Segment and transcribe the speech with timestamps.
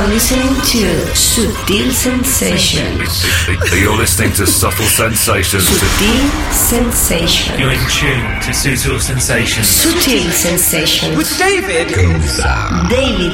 [0.00, 0.80] are listening to
[1.12, 3.20] Sutil Sensations.
[3.68, 5.68] You're listening to Subtle Sensations.
[5.68, 7.60] Sutil Sensations.
[7.60, 9.68] You're in tune to Sutil Sensations.
[9.68, 11.16] Sutil Sensations.
[11.16, 13.28] With David Daily Gauss, Daily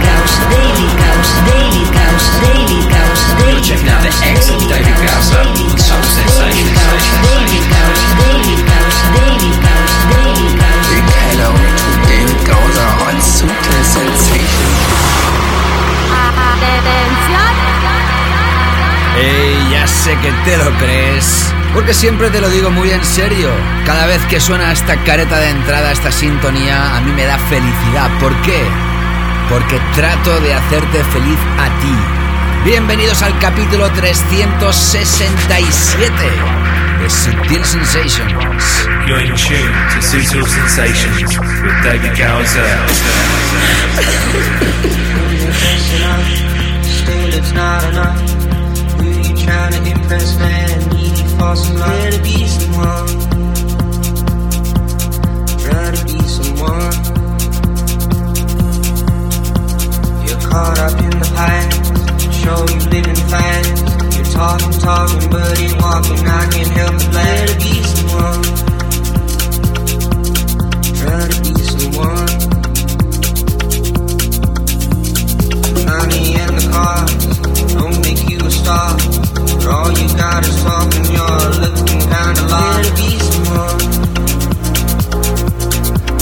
[0.00, 5.84] Gauss, Daily Gauss, Daily Gauss, Daily Gauss, Daily checking out the excellent David Gausser with
[5.84, 6.64] Subtle Sensations.
[6.64, 8.96] Daily Gauss, Daily Gauss, Daily Gauss,
[10.16, 10.84] Daily Gauss.
[10.88, 15.27] Big hello to David Gausser on Sutil Sensation.
[19.20, 21.52] Ey, ya sé que te lo crees.
[21.74, 23.50] Porque siempre te lo digo muy en serio.
[23.84, 28.10] Cada vez que suena esta careta de entrada, esta sintonía, a mí me da felicidad.
[28.20, 28.62] ¿Por qué?
[29.48, 31.94] Porque trato de hacerte feliz a ti.
[32.64, 36.12] Bienvenidos al capítulo 367
[37.00, 38.88] de Sutil Sensations.
[39.06, 42.78] You're in tune to Sutil Sensations with David Gausser.
[47.48, 48.20] It's not enough.
[49.00, 50.88] Who you trying to impress, man?
[50.90, 51.88] Need for some love.
[51.88, 53.08] Try to be someone.
[55.56, 56.94] Try to be someone.
[60.26, 61.72] You're caught up in the past.
[62.36, 63.70] Show you living fast.
[64.14, 66.28] You're talking, talking, but ain't walking.
[66.28, 68.42] I can't help but glad to be someone.
[71.00, 72.48] Try to be someone.
[75.88, 77.37] money and the cars
[78.08, 78.96] make you a star.
[78.96, 82.88] But all you got is talk and you're looking kinda lost.
[82.88, 83.78] To be someone.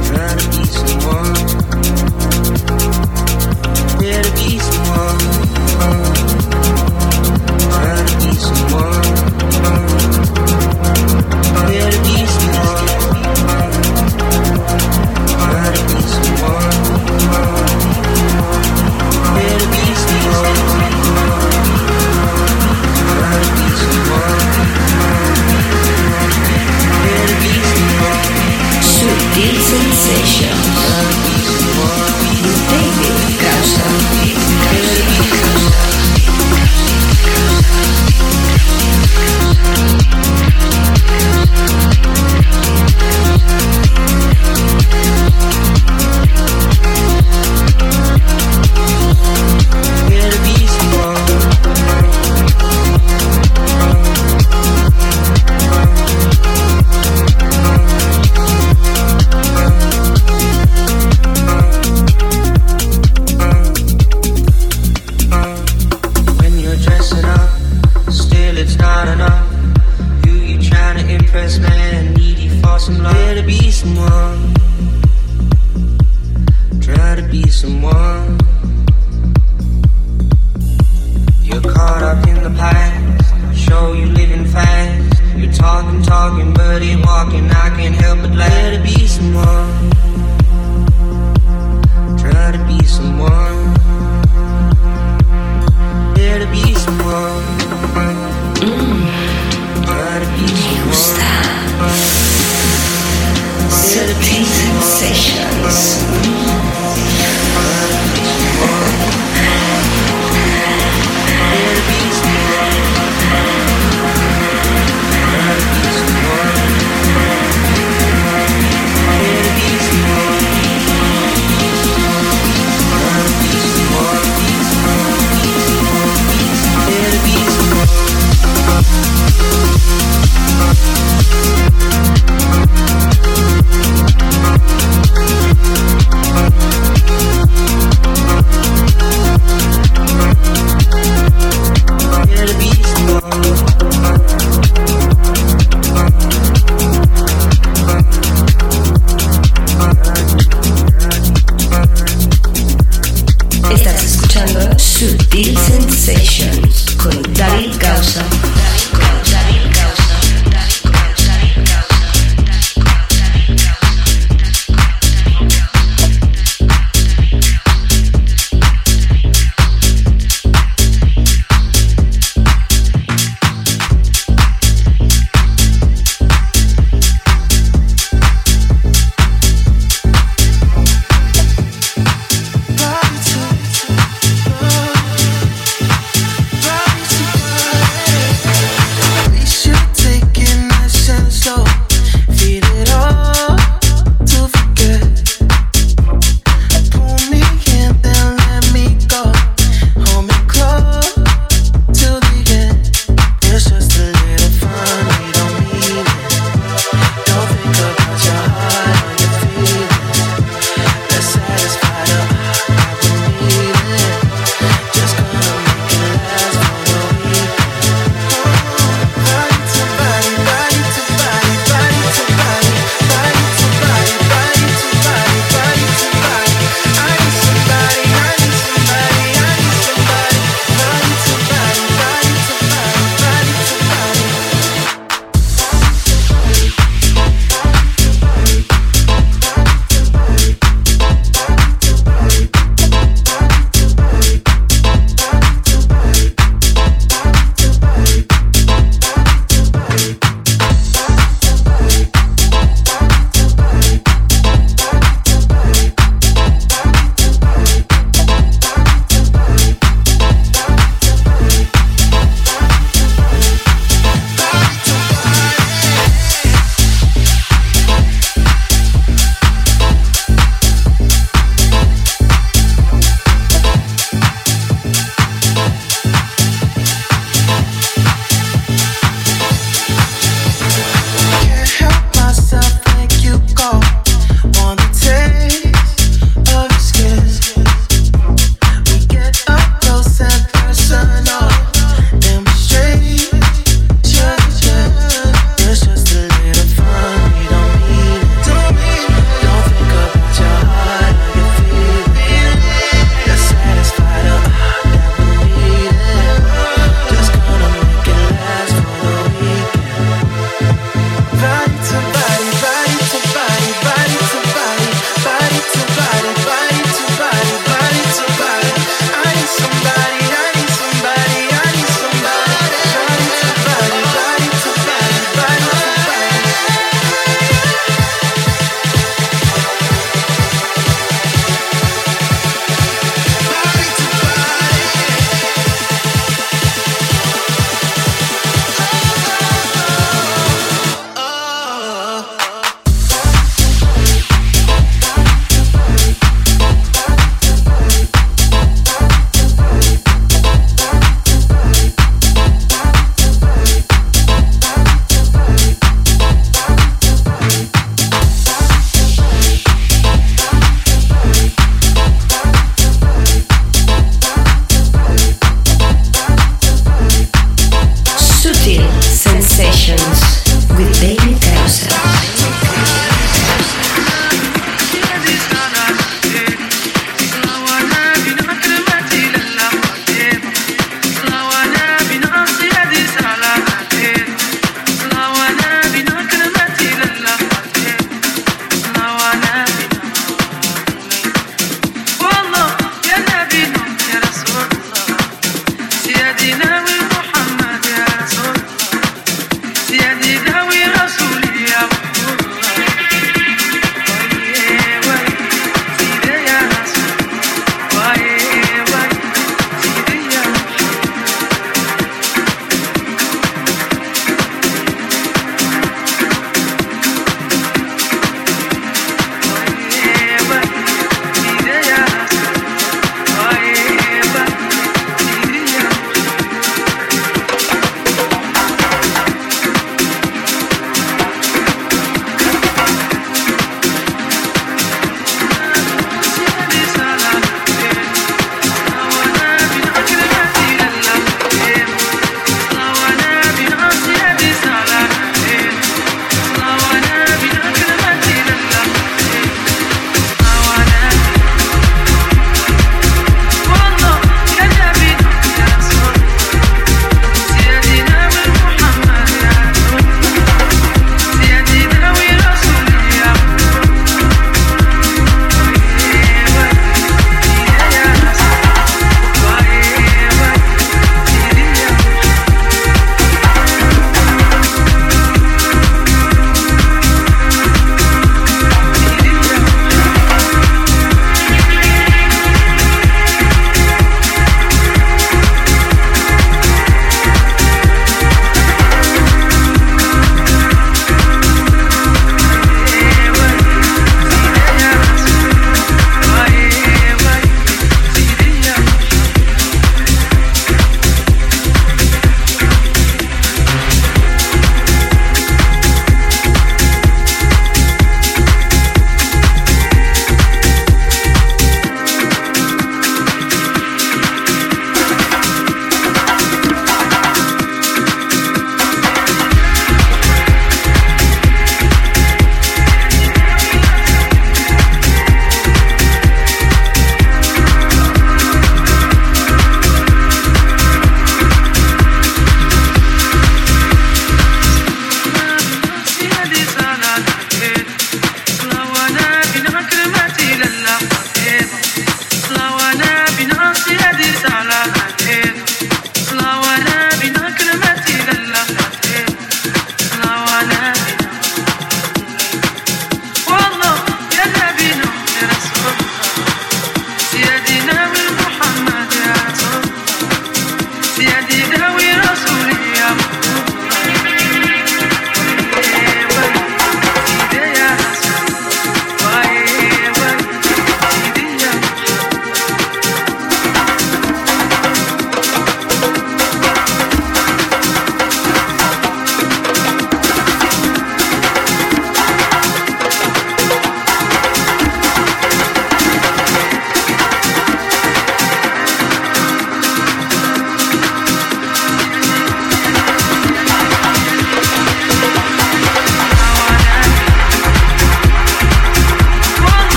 [0.00, 1.34] To be someone.
[4.00, 5.20] To be someone.
[7.72, 9.04] Try to be someone.
[9.20, 9.92] Try to be
[11.76, 11.99] someone.
[29.40, 30.79] Sensation.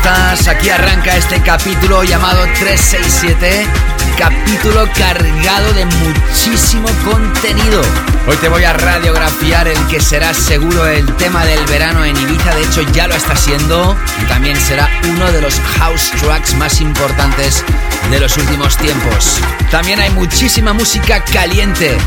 [0.00, 0.48] Estás?
[0.48, 3.66] Aquí arranca este capítulo llamado 367,
[4.18, 7.82] capítulo cargado de muchísimo contenido.
[8.26, 12.54] Hoy te voy a radiografiar el que será seguro el tema del verano en Ibiza,
[12.54, 16.80] de hecho ya lo está siendo, y también será uno de los house tracks más
[16.80, 17.62] importantes
[18.10, 19.38] de los últimos tiempos.
[19.70, 21.98] También hay muchísima música caliente.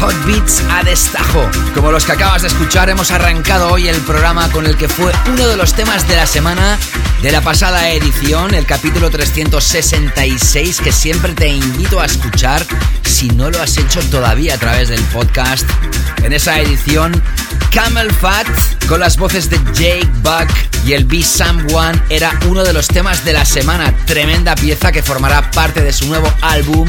[0.00, 1.48] Hot Beats a destajo.
[1.74, 5.12] Como los que acabas de escuchar, hemos arrancado hoy el programa con el que fue
[5.32, 6.78] uno de los temas de la semana
[7.22, 12.64] de la pasada edición, el capítulo 366, que siempre te invito a escuchar
[13.04, 15.68] si no lo has hecho todavía a través del podcast.
[16.22, 17.20] En esa edición,
[17.70, 18.46] Camel Fat,
[18.88, 20.48] con las voces de Jake Buck
[20.86, 23.94] y el Be Someone, era uno de los temas de la semana.
[24.06, 26.88] Tremenda pieza que formará parte de su nuevo álbum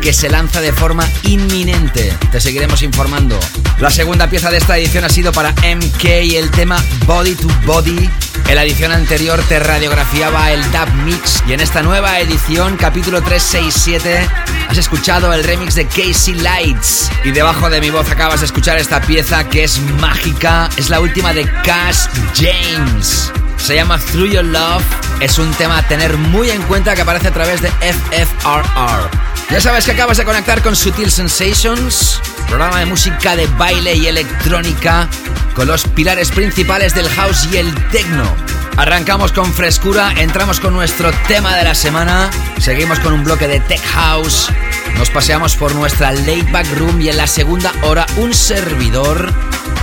[0.00, 2.12] que se lanza de forma inminente.
[2.30, 3.38] Te seguiremos informando.
[3.80, 8.10] La segunda pieza de esta edición ha sido para MK el tema Body to Body.
[8.48, 13.20] En la edición anterior te radiografiaba el Dub Mix y en esta nueva edición, capítulo
[13.20, 14.26] 367,
[14.68, 17.10] has escuchado el remix de Casey Lights.
[17.24, 21.00] Y debajo de mi voz acabas de escuchar esta pieza que es mágica, es la
[21.00, 23.30] última de Cash James.
[23.58, 24.82] Se llama Through Your Love.
[25.20, 29.10] Es un tema a tener muy en cuenta que aparece a través de FFRR.
[29.50, 34.06] Ya sabes que acabas de conectar con Sutil Sensations, programa de música de baile y
[34.06, 35.08] electrónica
[35.54, 38.34] con los pilares principales del house y el techno.
[38.78, 43.60] Arrancamos con frescura, entramos con nuestro tema de la semana, seguimos con un bloque de
[43.60, 44.48] tech house,
[44.96, 49.34] nos paseamos por nuestra late back room y en la segunda hora un servidor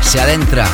[0.01, 0.68] se adentra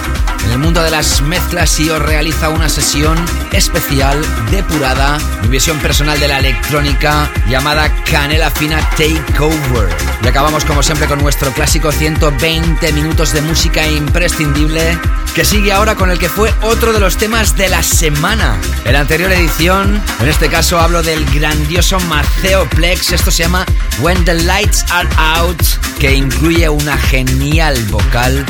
[0.46, 3.18] en el mundo de las mezclas y os realiza una sesión
[3.52, 9.90] especial, depurada, mi visión personal de la electrónica llamada Canela Fina Takeover.
[10.24, 14.98] Y acabamos como siempre con nuestro clásico 120 minutos de música imprescindible
[15.36, 18.58] que sigue ahora con el que fue otro de los temas de la semana.
[18.86, 23.66] En la anterior edición, en este caso hablo del grandioso Maceo Plex, esto se llama
[24.00, 25.64] When the Lights Are Out,
[26.00, 28.46] que incluye una genial vocal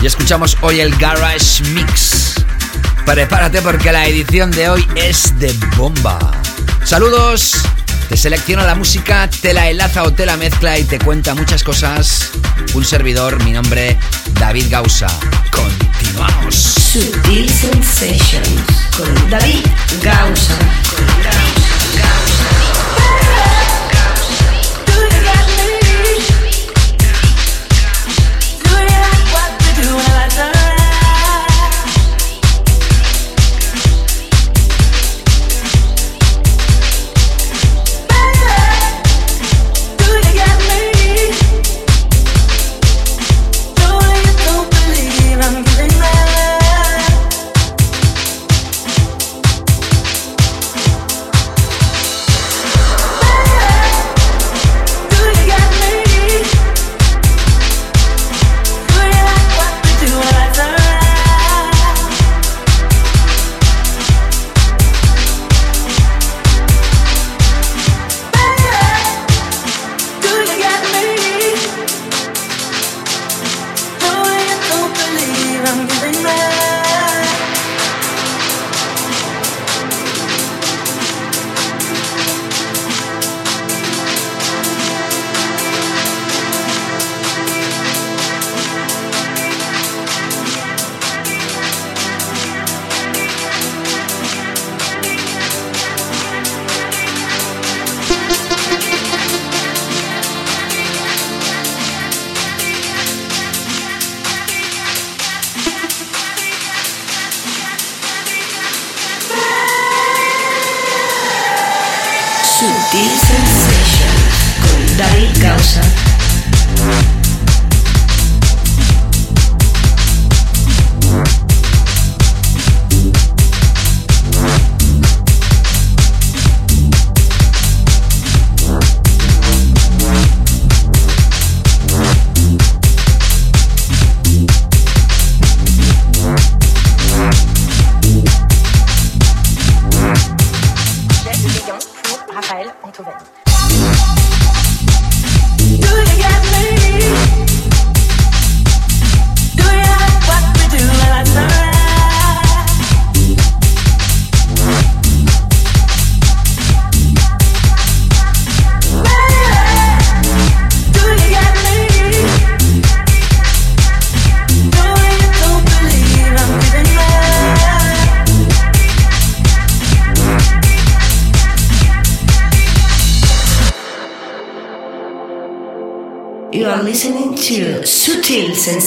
[0.00, 2.34] y escuchamos hoy el Garage Mix.
[3.06, 6.18] Prepárate porque la edición de hoy es de bomba.
[6.84, 7.54] Saludos,
[8.08, 11.62] te selecciona la música, te la enlaza o te la mezcla y te cuenta muchas
[11.62, 12.30] cosas.
[12.74, 13.98] Un servidor, mi nombre,
[14.34, 15.08] David Gausa.
[15.50, 16.54] Continuamos.
[16.54, 18.62] Sutil Sensations
[18.96, 19.64] con David
[20.02, 20.58] Gausa.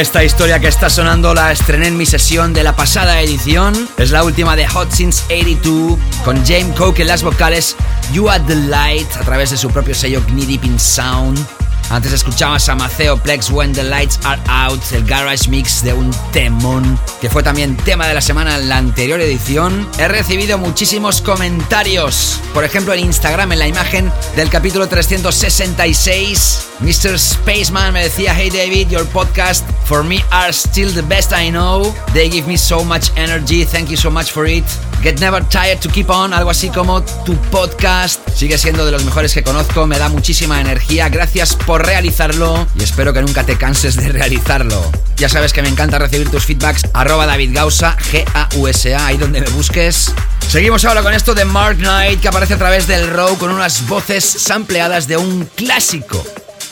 [0.00, 3.86] Esta historia que está sonando la estrené en mi sesión de la pasada edición.
[3.98, 7.76] Es la última de Hot Since 82 con James Coke en las vocales,
[8.10, 11.46] You Are the Light a través de su propio sello Knee Deep in Sound.
[11.90, 16.12] Antes escuchabas a Maceo Plex When the Lights Are Out, el garage mix de un
[16.32, 19.88] temón, que fue también tema de la semana en la anterior edición.
[19.98, 26.68] He recibido muchísimos comentarios, por ejemplo en Instagram, en la imagen del capítulo 366.
[26.78, 27.18] Mr.
[27.18, 31.92] Spaceman me decía, hey David, your podcast for me are still the best I know.
[32.14, 34.64] They give me so much energy, thank you so much for it.
[35.02, 38.20] Get Never Tired to Keep On, algo así como tu podcast.
[38.34, 41.08] Sigue siendo de los mejores que conozco, me da muchísima energía.
[41.08, 44.90] Gracias por realizarlo y espero que nunca te canses de realizarlo.
[45.16, 46.82] Ya sabes que me encanta recibir tus feedbacks.
[46.94, 50.12] Arroba David Gausa, G-A-U-S-A, ahí donde me busques.
[50.48, 53.86] Seguimos ahora con esto de Mark Knight que aparece a través del row con unas
[53.86, 56.24] voces sampleadas de un clásico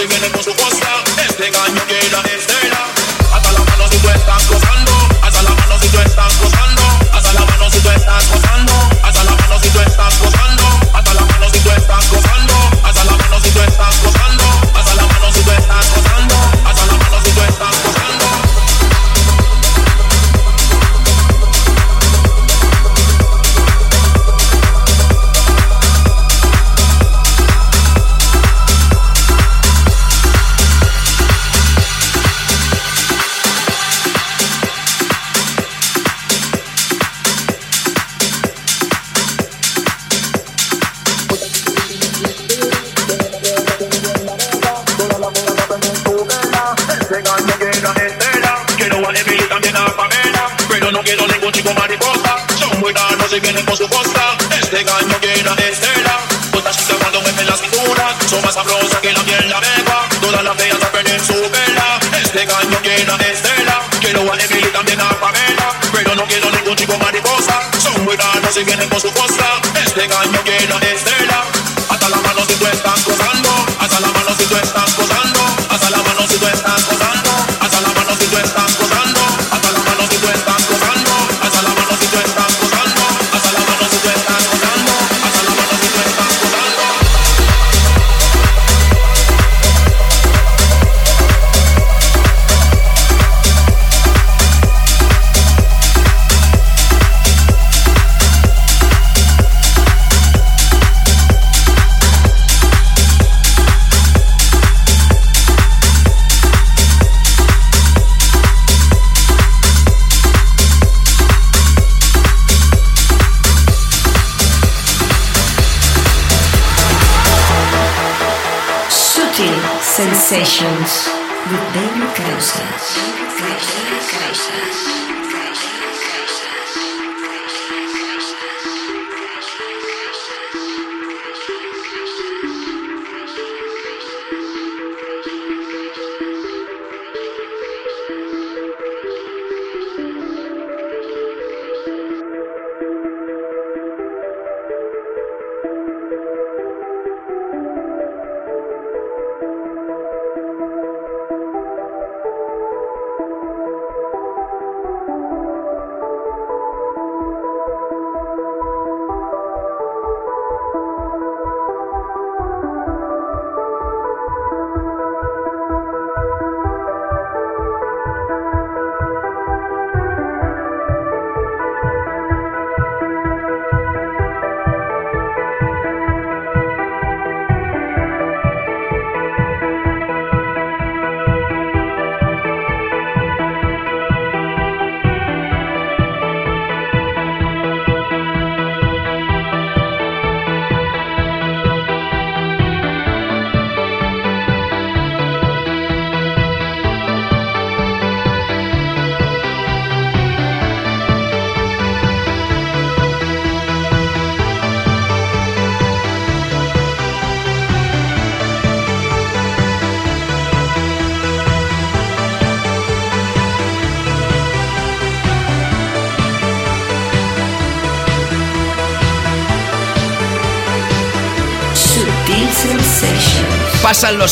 [0.00, 0.59] se viene con su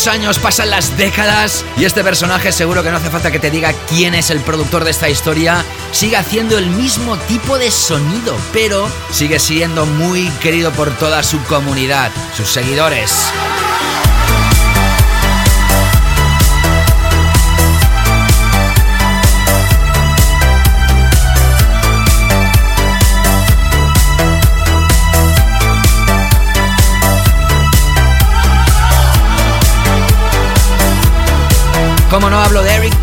[0.09, 3.73] años, pasan las décadas y este personaje seguro que no hace falta que te diga
[3.89, 5.65] quién es el productor de esta historia.
[5.93, 11.43] Sigue haciendo el mismo tipo de sonido, pero sigue siendo muy querido por toda su
[11.45, 13.31] comunidad, sus seguidores.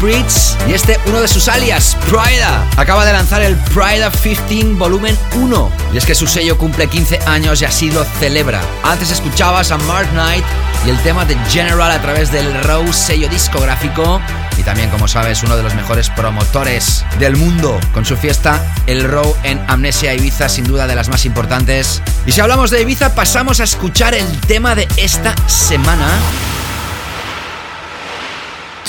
[0.07, 2.63] Y este uno de sus alias, Prida.
[2.77, 7.21] Acaba de lanzar el Prida 15 Volumen 1 y es que su sello cumple 15
[7.25, 8.61] años y así lo celebra.
[8.83, 10.45] Antes escuchabas a Mark Knight
[10.85, 14.21] y el tema de General a través del Rose sello discográfico
[14.59, 19.05] y también, como sabes, uno de los mejores promotores del mundo con su fiesta El
[19.05, 22.03] Row en Amnesia Ibiza, sin duda de las más importantes.
[22.27, 26.07] Y si hablamos de Ibiza, pasamos a escuchar el tema de esta semana.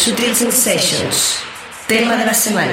[0.06, 1.38] Sutil Sensations,
[1.88, 2.72] tema de la semana.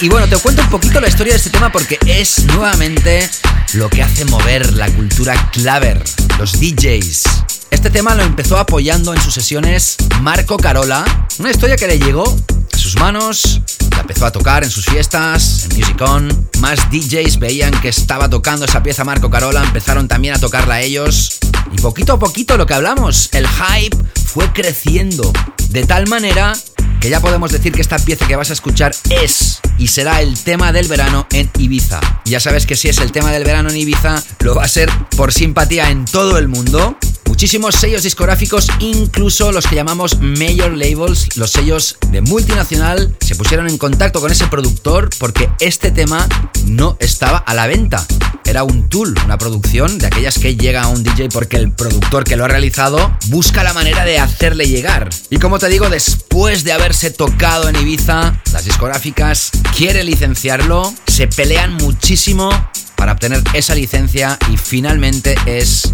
[0.00, 3.28] Y bueno, te cuento un poquito la historia de este tema porque es nuevamente
[3.74, 6.02] lo que hace mover la cultura claver,
[6.38, 7.24] los DJs.
[7.70, 11.04] Este tema lo empezó apoyando en sus sesiones Marco Carola,
[11.38, 12.34] una historia que le llegó
[12.72, 13.60] a sus manos,
[13.90, 16.48] la empezó a tocar en sus fiestas, en Music On.
[16.60, 21.38] Más DJs veían que estaba tocando esa pieza Marco Carola, empezaron también a tocarla ellos.
[21.72, 25.32] Y poquito a poquito lo que hablamos, el hype fue creciendo
[25.70, 26.54] de tal manera
[27.00, 30.38] que ya podemos decir que esta pieza que vas a escuchar es y será el
[30.38, 32.00] tema del verano en Ibiza.
[32.24, 34.90] ya sabes que si es el tema del verano en Ibiza, lo va a ser
[35.16, 36.96] por simpatía en todo el mundo.
[37.28, 43.68] Muchísimos sellos discográficos, incluso los que llamamos major labels, los sellos de multinacional, se pusieron
[43.68, 46.26] en contacto con ese productor porque este tema
[46.64, 48.04] no estaba a la venta.
[48.46, 52.24] Era un tool, una producción de aquellas que llega a un DJ porque el productor
[52.24, 55.10] que lo ha realizado busca la manera de hacerle llegar.
[55.28, 61.28] Y como te digo, después de haberse tocado en Ibiza, las discográficas quieren licenciarlo, se
[61.28, 62.48] pelean muchísimo
[62.96, 65.92] para obtener esa licencia y finalmente es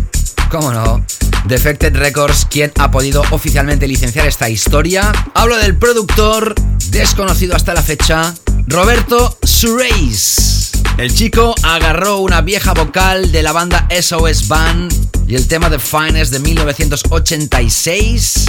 [0.55, 1.05] cómo no,
[1.47, 5.11] Defected Records quien ha podido oficialmente licenciar esta historia.
[5.35, 6.55] Hablo del productor,
[6.91, 8.33] desconocido hasta la fecha,
[8.69, 10.71] Roberto Sureis.
[10.97, 14.95] El chico agarró una vieja vocal de la banda SOS Band
[15.27, 18.45] y el tema de Finest de 1986.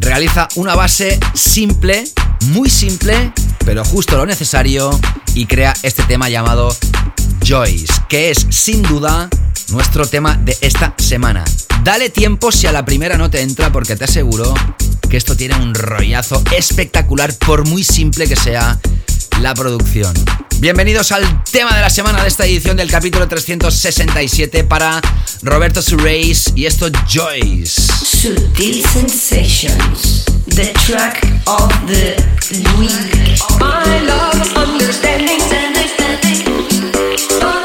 [0.00, 2.02] Realiza una base simple,
[2.46, 3.32] muy simple,
[3.64, 4.90] pero justo lo necesario
[5.34, 6.76] y crea este tema llamado
[7.44, 9.28] Joyce, que es sin duda
[9.70, 11.44] nuestro tema de esta semana.
[11.82, 14.54] Dale tiempo si a la primera no te entra porque te aseguro
[15.08, 18.78] que esto tiene un rollazo espectacular por muy simple que sea
[19.40, 20.12] la producción.
[20.60, 25.00] Bienvenidos al tema de la semana de esta edición del capítulo 367 para
[25.42, 27.80] Roberto Sureis y esto Joyce.
[28.04, 32.16] Sutil Sensations, the track of the
[32.78, 32.90] week.
[33.60, 35.38] My love, understanding.
[37.18, 37.57] Listening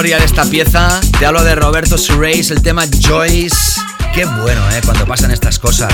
[0.00, 0.98] historia de esta pieza.
[1.18, 3.82] Te hablo de Roberto Sureis, el tema Joyce.
[4.14, 4.80] Qué bueno, ¿eh?
[4.82, 5.92] Cuando pasan estas cosas.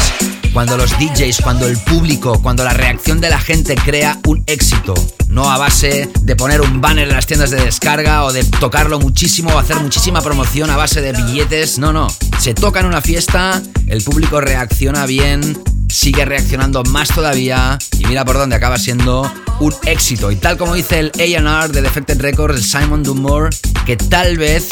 [0.52, 4.94] Cuando los DJs, cuando el público, cuando la reacción de la gente crea un éxito.
[5.28, 9.00] No a base de poner un banner en las tiendas de descarga o de tocarlo
[9.00, 11.80] muchísimo o hacer muchísima promoción a base de billetes.
[11.80, 12.06] No, no.
[12.38, 15.58] Se toca en una fiesta, el público reacciona bien,
[15.96, 20.30] sigue reaccionando más todavía y mira por dónde acaba siendo un éxito.
[20.30, 23.48] Y tal como dice el AR de Defected Records, Simon Dumore,
[23.86, 24.68] que tal vez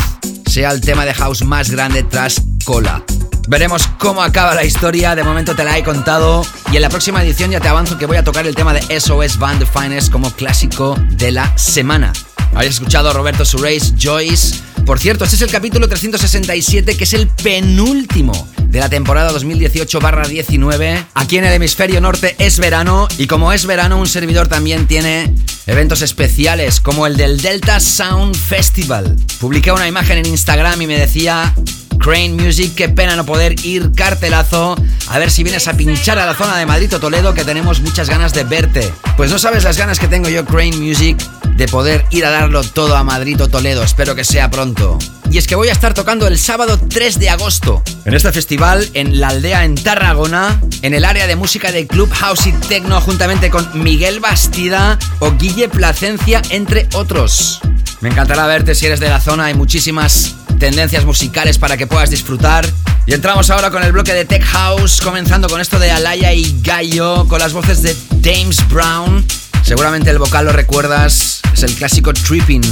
[0.46, 3.02] sea el tema de house más grande tras Cola.
[3.48, 7.22] Veremos cómo acaba la historia, de momento te la he contado y en la próxima
[7.22, 10.12] edición ya te avanzo que voy a tocar el tema de SOS Band The Finest
[10.12, 12.12] como clásico de la semana.
[12.54, 14.60] Habéis escuchado a Roberto Sureis, Joyce.
[14.86, 21.06] Por cierto, este es el capítulo 367 que es el penúltimo de la temporada 2018-19.
[21.14, 25.34] Aquí en el hemisferio norte es verano y como es verano un servidor también tiene
[25.66, 29.16] eventos especiales como el del Delta Sound Festival.
[29.40, 31.54] Publiqué una imagen en Instagram y me decía
[31.98, 34.76] Crane Music, qué pena no poder ir cartelazo.
[35.08, 37.80] A ver si vienes a pinchar a la zona de Madrid o Toledo, que tenemos
[37.80, 38.92] muchas ganas de verte.
[39.16, 41.16] Pues no sabes las ganas que tengo yo, Crane Music,
[41.56, 43.82] de poder ir a darlo todo a Madrid o Toledo.
[43.82, 44.98] Espero que sea pronto.
[45.30, 48.88] Y es que voy a estar tocando el sábado 3 de agosto en este festival
[48.94, 53.00] en la aldea en Tarragona, en el área de música de Club House y Tecno,
[53.00, 57.60] juntamente con Miguel Bastida o Guille Placencia, entre otros.
[58.00, 62.10] Me encantará verte si eres de la zona, hay muchísimas tendencias musicales para que puedas
[62.10, 62.66] disfrutar.
[63.06, 66.60] Y entramos ahora con el bloque de Tech House, comenzando con esto de Alaya y
[66.62, 69.24] Gallo, con las voces de James Brown.
[69.64, 72.62] Seguramente el vocal lo recuerdas, es el clásico Tripping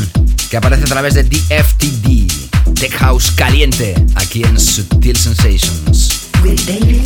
[0.51, 2.75] que aparece a través de DFTD.
[2.75, 6.29] Tech House caliente, aquí en Sutil Sensations.
[6.45, 7.03] With David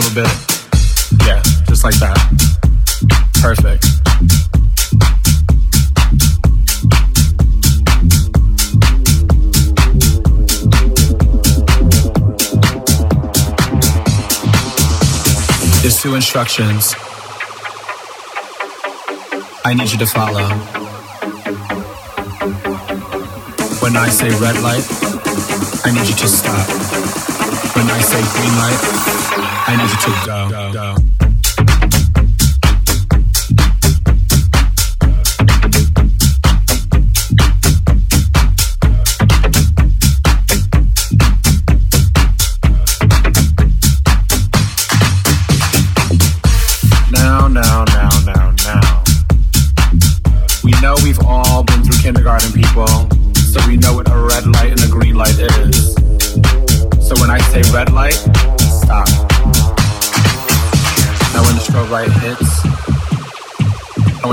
[0.00, 0.32] little bit?
[1.26, 2.16] Yeah, just like that.
[3.42, 3.84] Perfect.
[15.82, 16.94] There's two instructions
[19.64, 20.69] I need you to follow.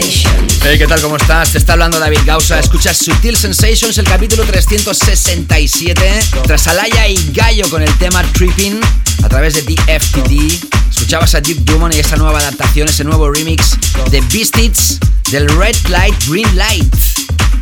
[0.00, 1.00] Hey, ¿qué tal?
[1.00, 1.50] ¿Cómo estás?
[1.50, 2.60] Te está hablando David Gausa.
[2.60, 6.20] Escuchas Sutil Sensations, el capítulo 367.
[6.44, 8.80] Tras Alaya y Gallo con el tema Tripping
[9.24, 10.90] a través de DFTD.
[10.90, 13.76] Escuchabas a Deep Dumont y esa nueva adaptación, ese nuevo remix
[14.10, 15.00] de Beastits
[15.32, 16.94] del Red Light Green Light.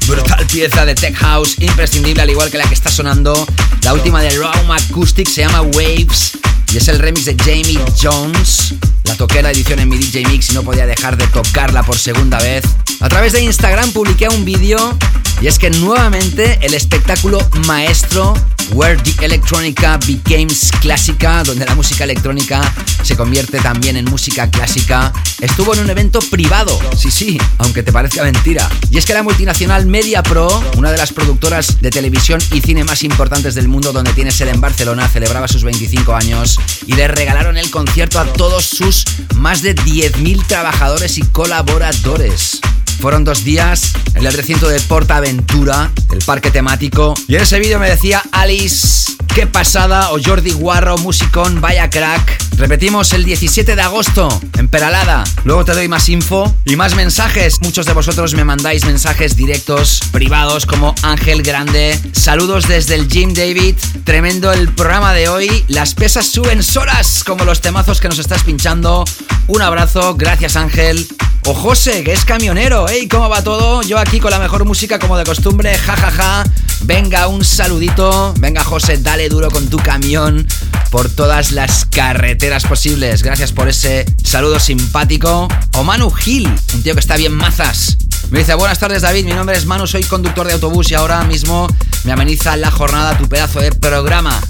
[0.06, 3.46] Brutal pieza de Tech House, imprescindible al igual que la que está sonando.
[3.82, 6.32] La última de Raw Acoustic se llama Waves
[6.72, 8.74] y es el remix de Jamie Jones.
[9.06, 11.96] La toqué la edición en mi DJ Mix y no podía dejar de tocarla por
[11.96, 12.64] segunda vez.
[13.00, 14.96] A través de Instagram publiqué un vídeo
[15.40, 18.34] y es que nuevamente el espectáculo maestro
[18.72, 22.60] Where the Electronica Becomes Clásica, donde la música electrónica
[23.02, 26.78] se convierte también en música clásica, estuvo en un evento privado.
[26.96, 28.68] Sí, sí, aunque te parezca mentira.
[28.90, 32.82] Y es que la multinacional Media Pro, una de las productoras de televisión y cine
[32.82, 37.06] más importantes del mundo, donde tiene sede en Barcelona, celebraba sus 25 años y le
[37.08, 38.95] regalaron el concierto a todos sus
[39.36, 42.60] más de 10.000 trabajadores y colaboradores.
[43.00, 47.14] Fueron dos días en el recinto de Portaventura, el parque temático.
[47.28, 52.46] Y en ese vídeo me decía Alice, qué pasada, o Jordi Guarro, musicón, vaya crack.
[52.56, 55.24] Repetimos el 17 de agosto en Peralada.
[55.44, 57.60] Luego te doy más info y más mensajes.
[57.60, 62.00] Muchos de vosotros me mandáis mensajes directos, privados, como Ángel Grande.
[62.12, 63.76] Saludos desde el Gym David.
[64.04, 65.64] Tremendo el programa de hoy.
[65.68, 69.04] Las pesas suben solas, como los temazos que nos estás pinchando.
[69.48, 71.06] Un abrazo, gracias Ángel.
[71.44, 72.85] O José, que es camionero.
[72.88, 73.82] Hey, ¿cómo va todo?
[73.82, 75.76] Yo aquí con la mejor música como de costumbre.
[75.76, 76.44] Ja, ja, ja.
[76.82, 78.32] Venga, un saludito.
[78.38, 80.46] Venga, José, dale duro con tu camión
[80.90, 83.22] por todas las carreteras posibles.
[83.22, 85.48] Gracias por ese saludo simpático.
[85.74, 87.96] O Manu Gil, un tío que está bien mazas.
[88.30, 91.22] Me dice, buenas tardes David, mi nombre es Manu, soy conductor de autobús y ahora
[91.24, 91.68] mismo
[92.04, 94.40] me ameniza la jornada tu pedazo de programa.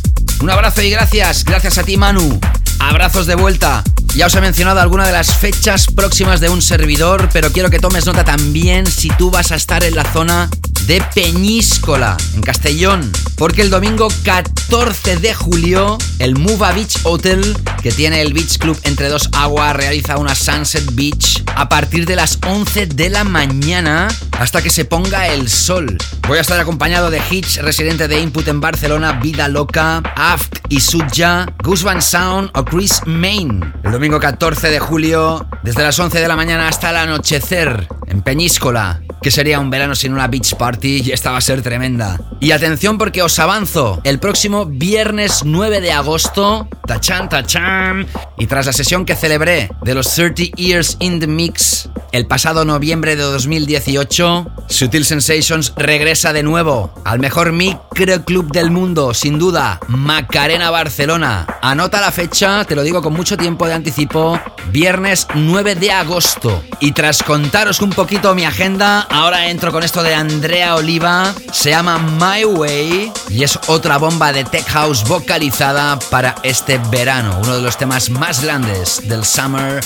[0.40, 2.40] Un abrazo y gracias, gracias a ti Manu.
[2.78, 3.82] Abrazos de vuelta.
[4.14, 7.78] Ya os he mencionado algunas de las fechas próximas de un servidor, pero quiero que
[7.78, 10.48] tomes nota también si tú vas a estar en la zona
[10.86, 17.90] de Peñíscola, en Castellón, porque el domingo 14 de julio el Muva Beach Hotel, que
[17.90, 22.38] tiene el Beach Club entre dos aguas, realiza una Sunset Beach a partir de las
[22.46, 24.08] 11 de la mañana
[24.38, 25.98] hasta que se ponga el sol.
[26.28, 30.80] Voy a estar acompañado de Hitch, residente de Input en Barcelona, Vida Loca, Aft y
[30.80, 33.72] Suja, Gus Van Sound o Chris Main.
[33.82, 38.22] El domingo 14 de julio, desde las 11 de la mañana hasta el anochecer, en
[38.22, 42.20] Peñíscola, que sería un verano sin una beach party y esta va a ser tremenda.
[42.40, 48.06] Y atención porque os avanzo, el próximo viernes 9 de agosto, tachan tachan,
[48.38, 52.64] y tras la sesión que celebré de los 30 Years in the Mix el pasado
[52.64, 59.80] noviembre de 2018, Sutil Sensations regresa de nuevo al mejor microclub del mundo, sin duda,
[59.88, 61.46] Macarena Barcelona.
[61.60, 64.40] Anota la fecha, te lo digo con mucho tiempo de anticipo,
[64.72, 66.62] viernes 9 de agosto.
[66.80, 71.70] Y tras contaros un poquito mi agenda, ahora entro con esto de Andrea Oliva, se
[71.70, 77.56] llama My Way y es otra bomba de tech house vocalizada para este verano, uno
[77.56, 79.84] de los temas más grandes del Summer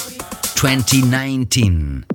[0.61, 2.07] 2019.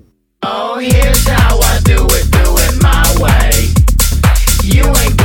[0.44, 3.74] Oh, here's how I do it, do it my way.
[4.64, 5.25] You ain't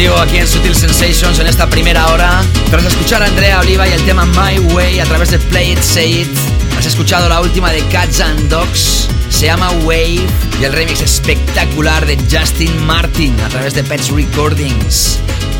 [0.00, 2.42] contigo aquí en Sutil Sensations en esta primera hora.
[2.70, 5.80] Tras escuchar a Andrea Oliva y el tema My Way a través de Play It,
[5.80, 6.38] Say It,
[6.78, 10.20] has escuchado la última de Cats and Dogs, se llama Wave
[10.58, 15.18] y el remix espectacular de Justin Martin a través de Pets Recordings.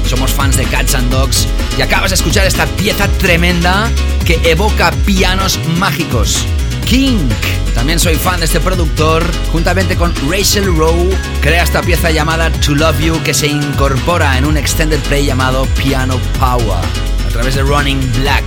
[0.09, 3.91] Somos fans de Cats and Dogs y acabas de escuchar esta pieza tremenda
[4.25, 6.47] que evoca pianos mágicos.
[6.91, 7.29] King.
[7.73, 9.23] También soy fan de este productor.
[9.53, 14.45] Juntamente con Rachel Rowe, crea esta pieza llamada To Love You que se incorpora en
[14.45, 16.85] un extended play llamado Piano Power
[17.25, 18.45] a través de Running Black.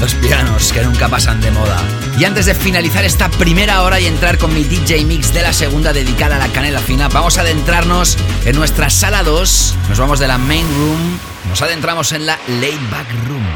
[0.00, 1.76] Los pianos que nunca pasan de moda.
[2.18, 5.52] Y antes de finalizar esta primera hora y entrar con mi DJ mix de la
[5.52, 8.16] segunda dedicada a la canela fina, vamos a adentrarnos
[8.46, 9.74] en nuestra sala 2.
[9.90, 13.46] Nos vamos de la main room, nos adentramos en la laid back room.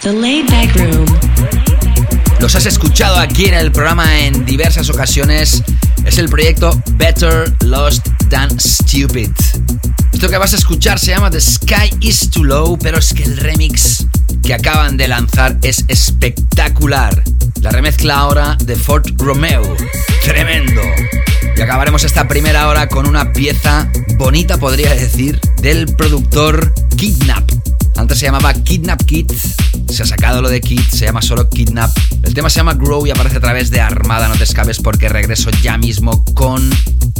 [0.00, 1.29] The laid back room.
[2.40, 5.62] Los has escuchado aquí en el programa en diversas ocasiones.
[6.06, 9.30] Es el proyecto Better Lost Than Stupid.
[10.12, 13.24] Esto que vas a escuchar se llama The Sky Is Too Low, pero es que
[13.24, 14.06] el remix
[14.42, 17.22] que acaban de lanzar es espectacular.
[17.60, 19.76] La remezcla ahora de Fort Romeo.
[20.22, 20.80] Tremendo.
[21.56, 27.44] Y acabaremos esta primera hora con una pieza bonita, podría decir, del productor Kidnap.
[27.96, 29.30] Antes se llamaba Kidnap Kid,
[29.90, 31.90] se ha sacado lo de Kid, se llama solo Kidnap.
[32.30, 35.08] El tema se llama Grow y aparece a través de Armada, no te escapes porque
[35.08, 36.70] regreso ya mismo con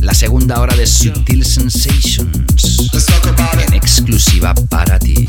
[0.00, 2.92] la segunda hora de Subtil Sensations.
[3.66, 5.26] En exclusiva para ti.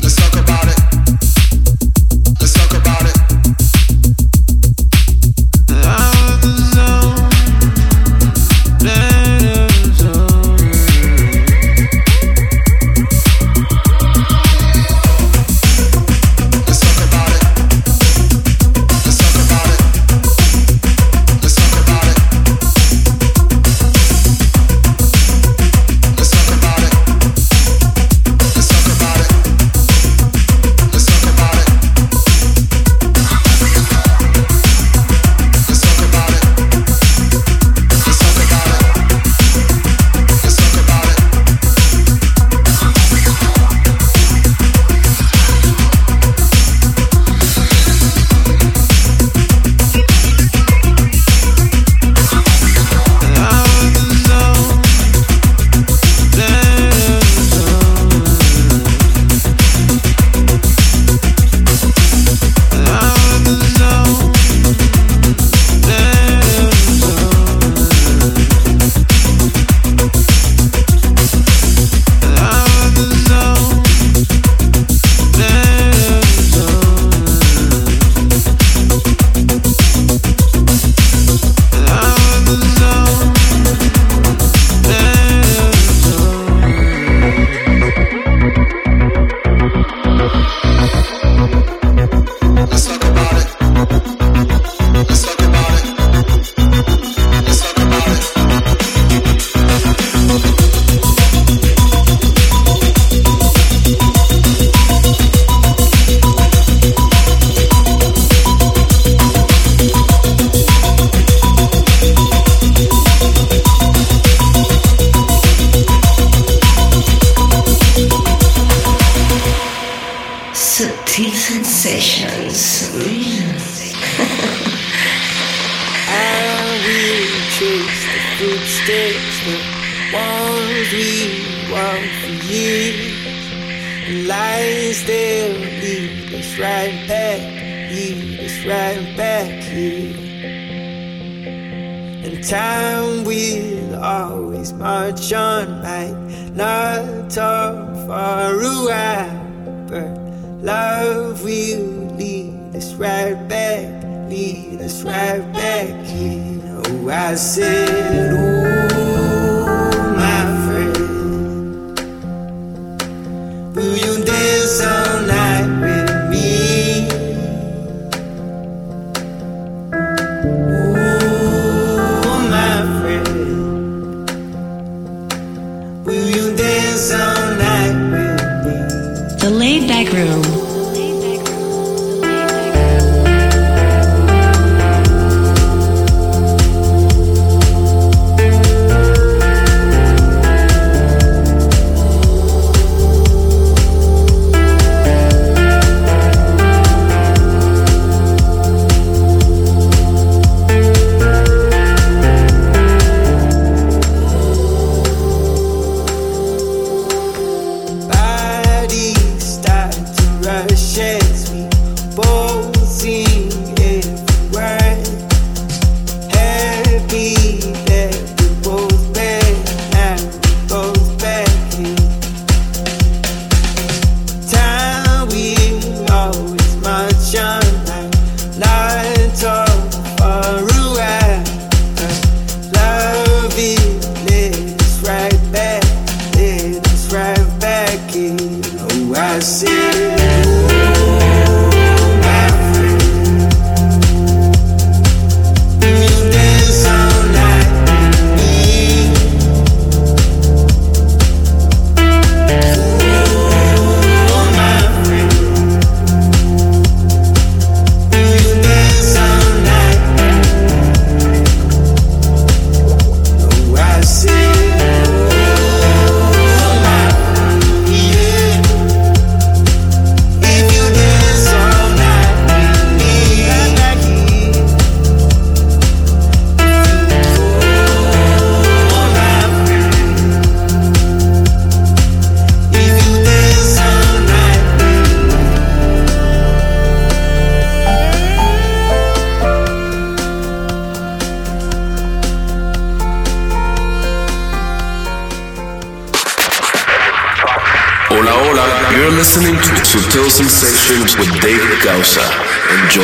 [298.22, 298.64] Hola, hola.
[298.96, 302.22] You're listening to Sutil Sensations with David Gausa.
[302.70, 303.02] Enjoy.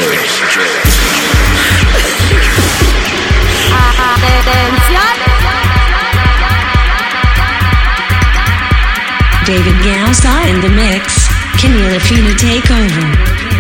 [9.45, 11.27] David Gausa in the mix.
[11.59, 13.59] Camila Fina take over.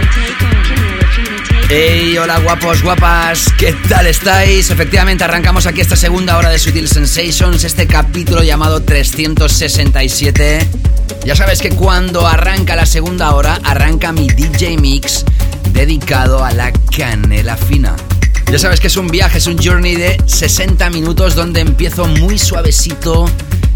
[1.68, 4.70] Hey, hola guapos, guapas, ¿qué tal estáis?
[4.70, 10.66] Efectivamente arrancamos aquí esta segunda hora de Sutil Sensations, este capítulo llamado 367.
[11.24, 15.24] Ya sabes que cuando arranca la segunda hora, arranca mi DJ Mix
[15.72, 17.94] dedicado a la canela fina.
[18.50, 22.38] Ya sabes que es un viaje, es un journey de 60 minutos donde empiezo muy
[22.38, 23.26] suavecito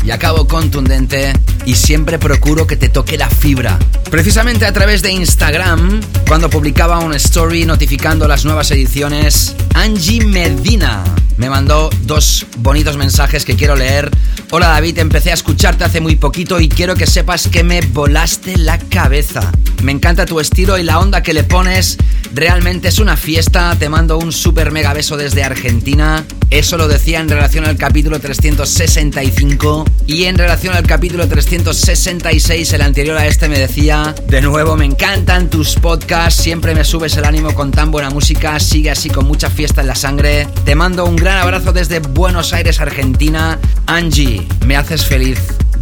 [0.05, 1.33] y acabo contundente
[1.67, 3.79] y siempre procuro que te toque la fibra.
[4.11, 11.05] Precisamente a través de Instagram, cuando publicaba un story notificando las nuevas ediciones, Angie Medina
[11.37, 14.11] me mandó dos bonitos mensajes que quiero leer.
[14.55, 18.59] Hola David, empecé a escucharte hace muy poquito y quiero que sepas que me volaste
[18.59, 19.51] la cabeza.
[19.83, 21.97] Me encanta tu estilo y la onda que le pones.
[22.35, 23.75] Realmente es una fiesta.
[23.79, 26.23] Te mando un super mega beso desde Argentina.
[26.51, 29.87] Eso lo decía en relación al capítulo 365.
[30.07, 34.85] Y en relación al capítulo 366, el anterior a este, me decía, de nuevo, me
[34.85, 36.43] encantan tus podcasts.
[36.43, 38.61] Siempre me subes el ánimo con tan buena música.
[38.61, 40.47] Sigue así con mucha fiesta en la sangre.
[40.65, 43.59] Te mando un gran abrazo desde Buenos Aires, Argentina.
[43.87, 45.39] Angie, me haces feliz.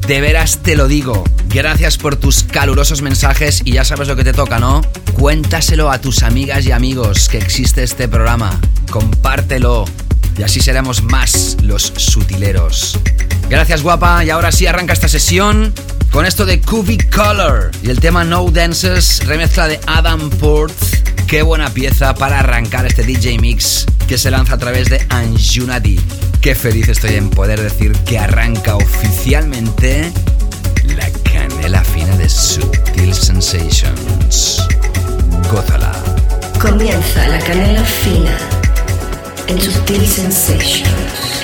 [0.06, 1.24] De veras te lo digo.
[1.48, 4.82] Gracias por tus calurosos mensajes y ya sabes lo que te toca, ¿no?
[5.14, 8.61] Cuéntaselo a tus amigas y amigos que existe este programa.
[8.90, 9.84] Compártelo
[10.38, 12.98] y así seremos más los sutileros.
[13.48, 15.74] Gracias guapa y ahora sí arranca esta sesión
[16.11, 20.74] con esto de Cubic Color y el tema No Dances, remezcla de Adam Port.
[21.26, 26.00] Qué buena pieza para arrancar este DJ Mix que se lanza a través de Anjunadi.
[26.40, 30.12] Qué feliz estoy en poder decir que arranca oficialmente
[30.96, 34.66] la canela fina de Sutil Sensations.
[35.50, 35.92] Gózala.
[36.61, 38.36] Comienza la canela fina
[39.46, 41.40] en Sutil Sensations.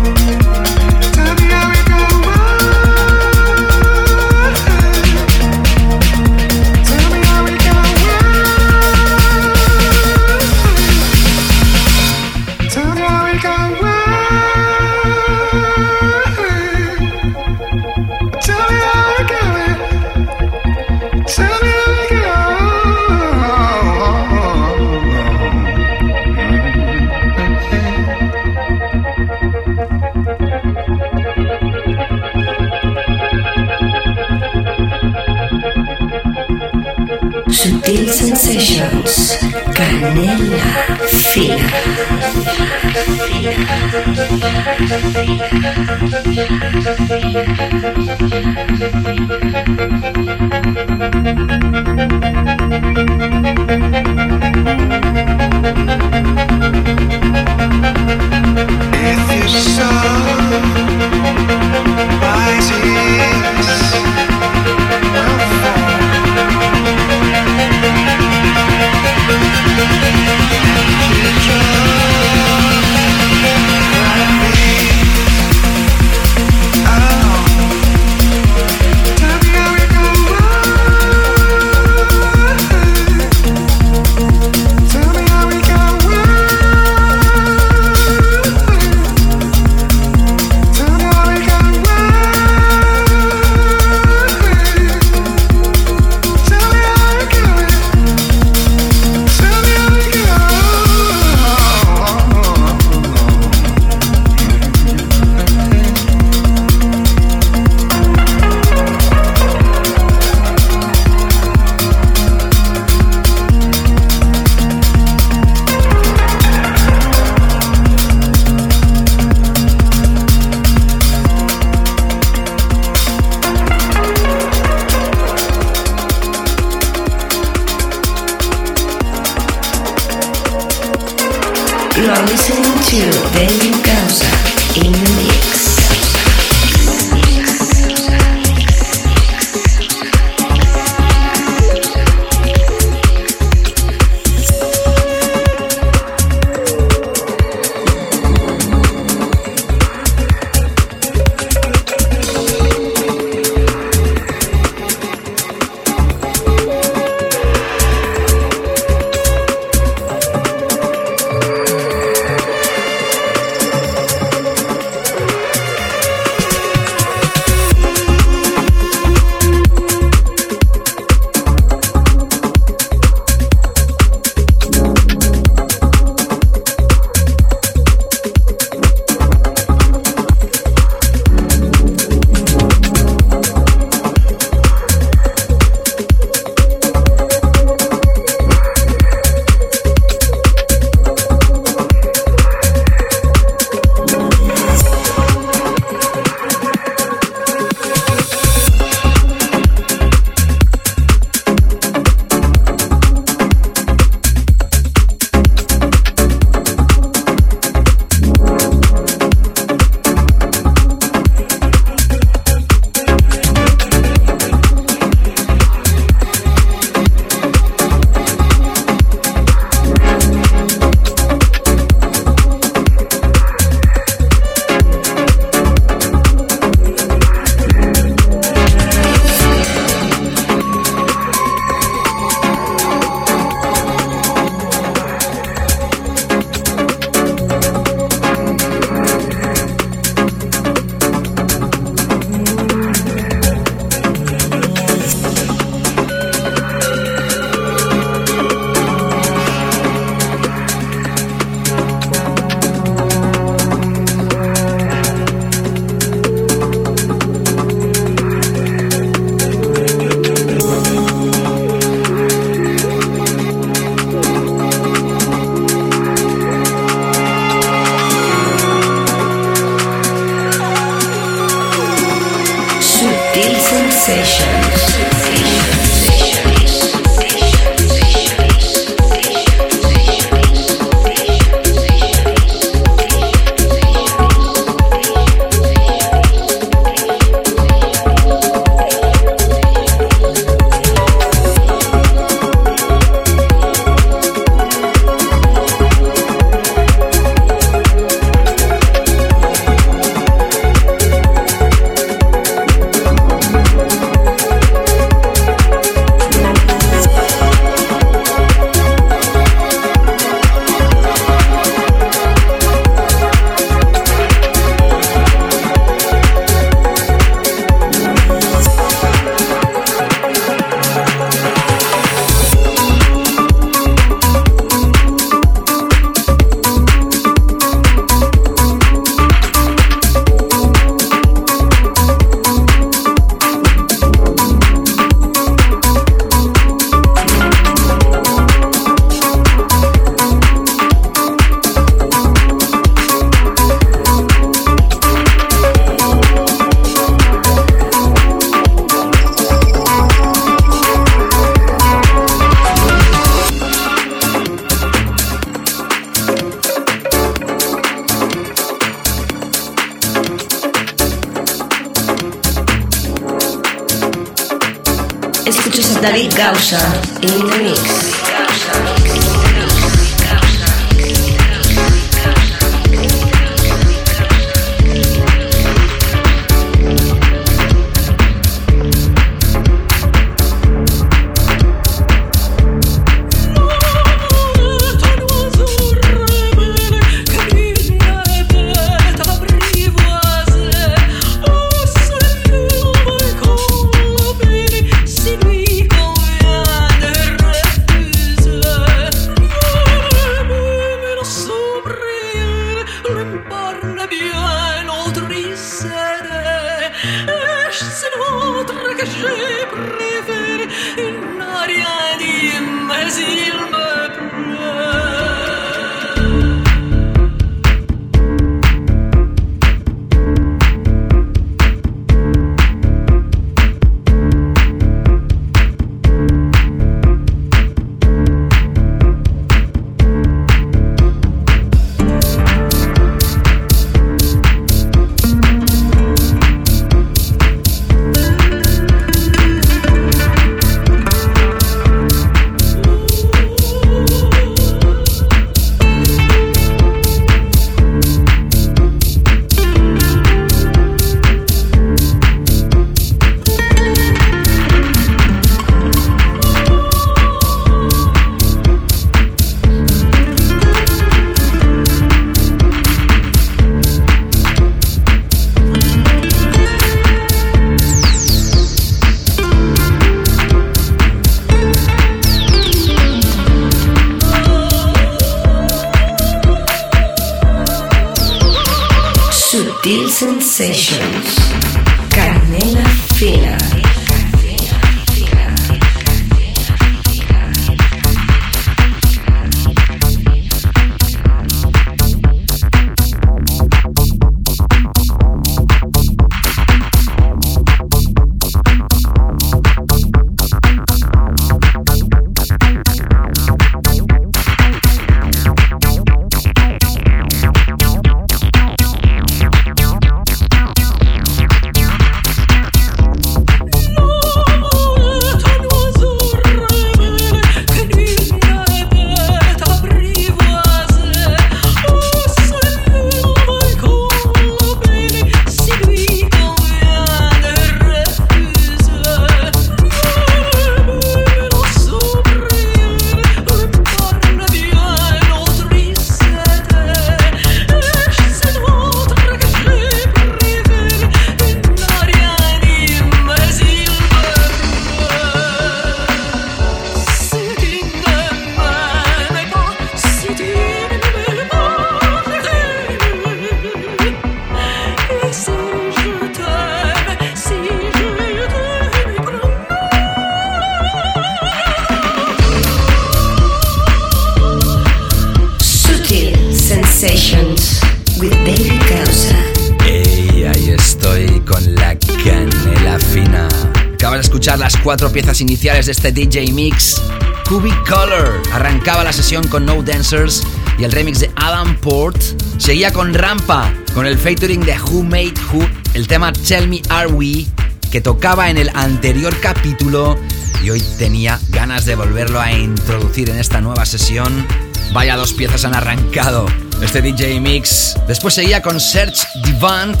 [575.42, 577.02] Iniciales de este DJ Mix.
[577.48, 580.42] Cubic Color arrancaba la sesión con No Dancers
[580.78, 582.16] y el remix de Adam Port.
[582.58, 587.08] Seguía con Rampa, con el featuring de Who Made Who, el tema Tell Me Are
[587.08, 587.46] We,
[587.90, 590.16] que tocaba en el anterior capítulo
[590.62, 594.46] y hoy tenía ganas de volverlo a introducir en esta nueva sesión.
[594.92, 596.46] Vaya dos piezas han arrancado
[596.82, 597.96] este DJ Mix.
[598.06, 600.00] Después seguía con Serge Divant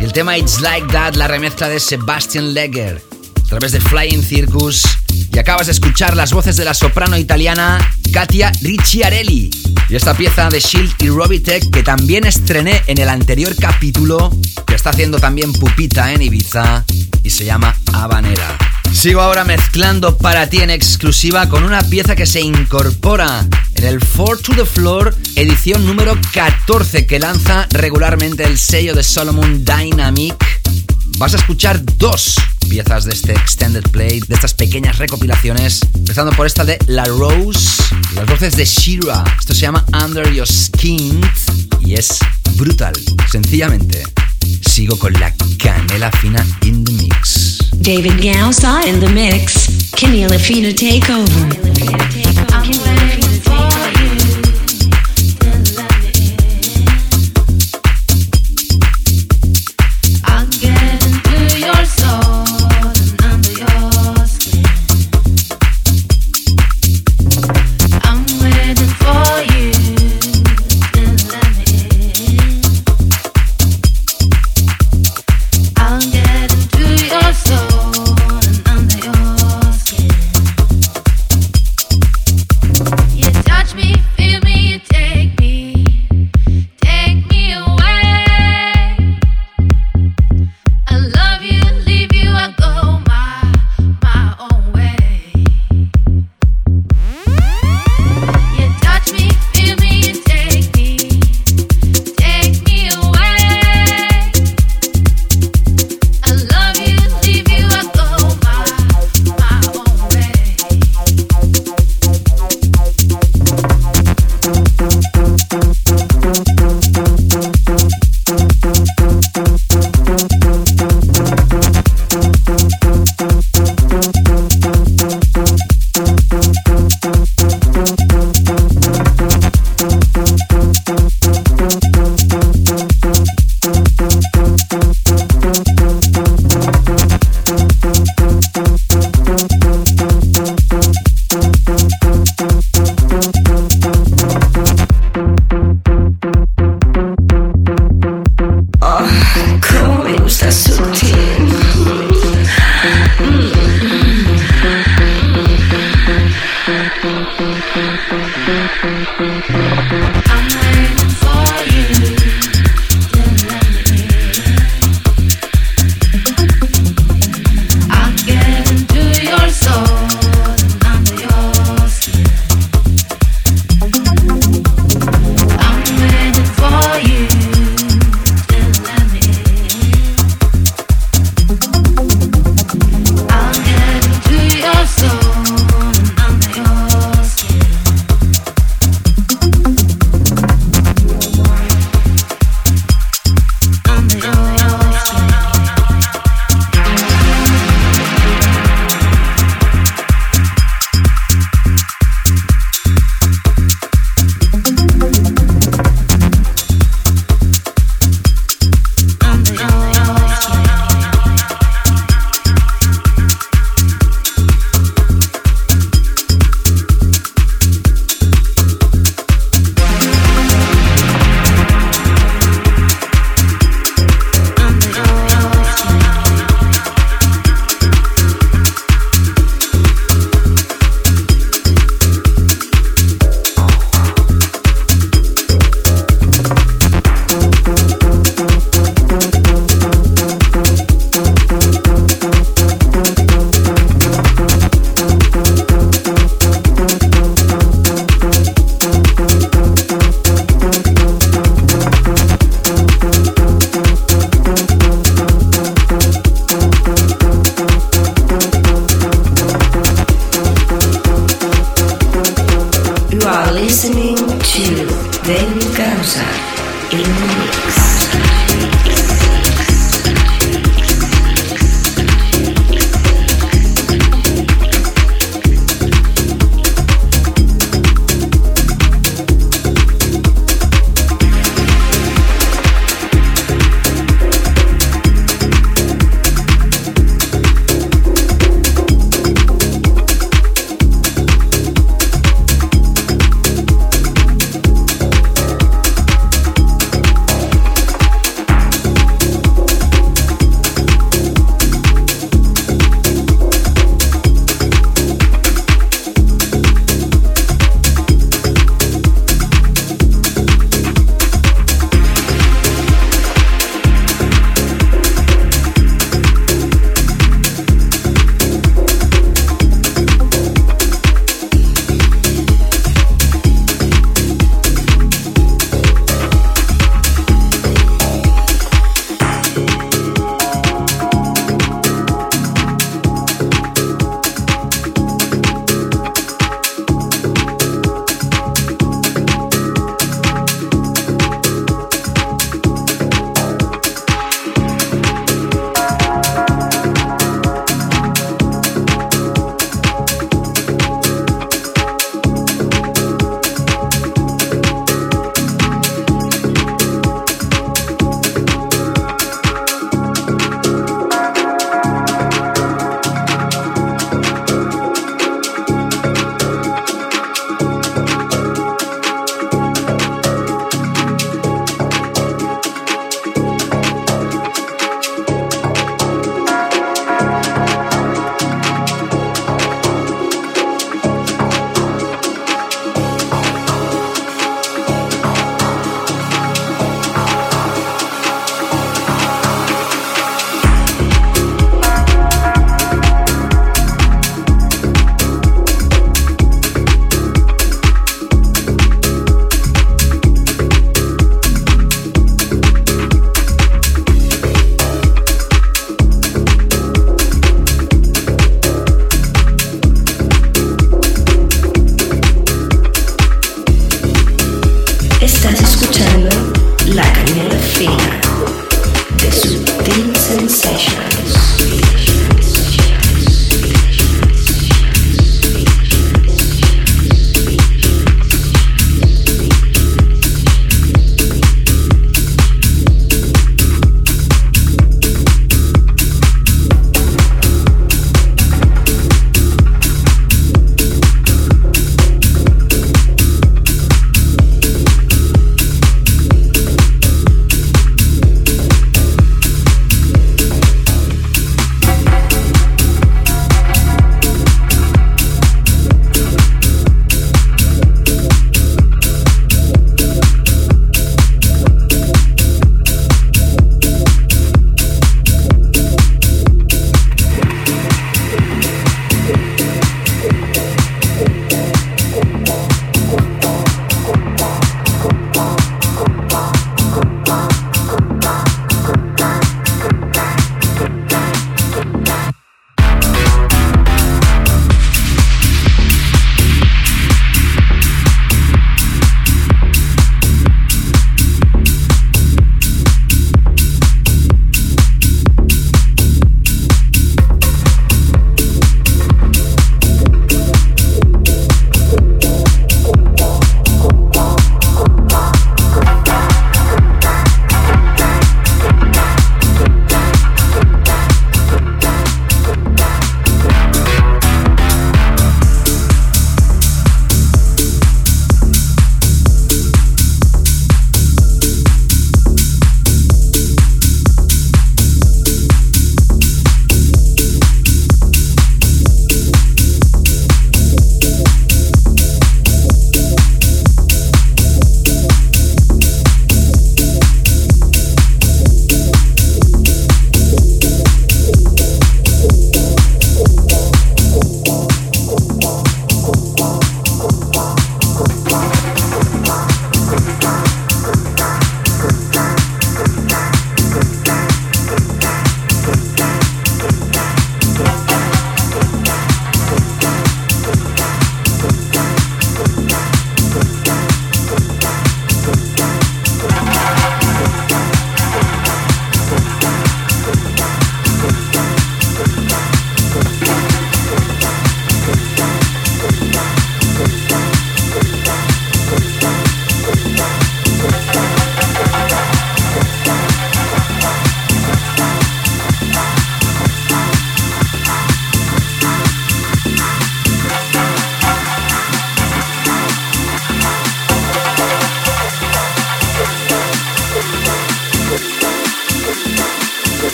[0.00, 3.09] y el tema It's Like That, la remezcla de Sebastian Legger
[3.50, 4.84] a través de Flying Circus.
[5.32, 7.80] Y acabas de escuchar las voces de la soprano italiana
[8.12, 9.50] Katia Ricciarelli.
[9.88, 14.30] Y esta pieza de Shield y Robitech que también estrené en el anterior capítulo,
[14.68, 16.84] que está haciendo también pupita en Ibiza
[17.24, 18.56] y se llama Habanera.
[18.92, 23.98] Sigo ahora mezclando para ti en exclusiva con una pieza que se incorpora en el
[23.98, 30.36] 4 to the Floor, edición número 14 que lanza regularmente el sello de Solomon Dynamic.
[31.18, 32.36] Vas a escuchar dos
[32.70, 37.82] piezas de este extended play, de estas pequeñas recopilaciones, empezando por esta de La Rose
[38.14, 39.24] las voces de Shira.
[39.38, 41.20] Esto se llama Under Your Skin
[41.80, 42.20] y es
[42.54, 42.94] brutal,
[43.30, 44.04] sencillamente.
[44.68, 47.58] Sigo con la canela fina in the mix.
[47.72, 49.68] David Gausa in the mix.
[49.96, 51.00] Camila Fina take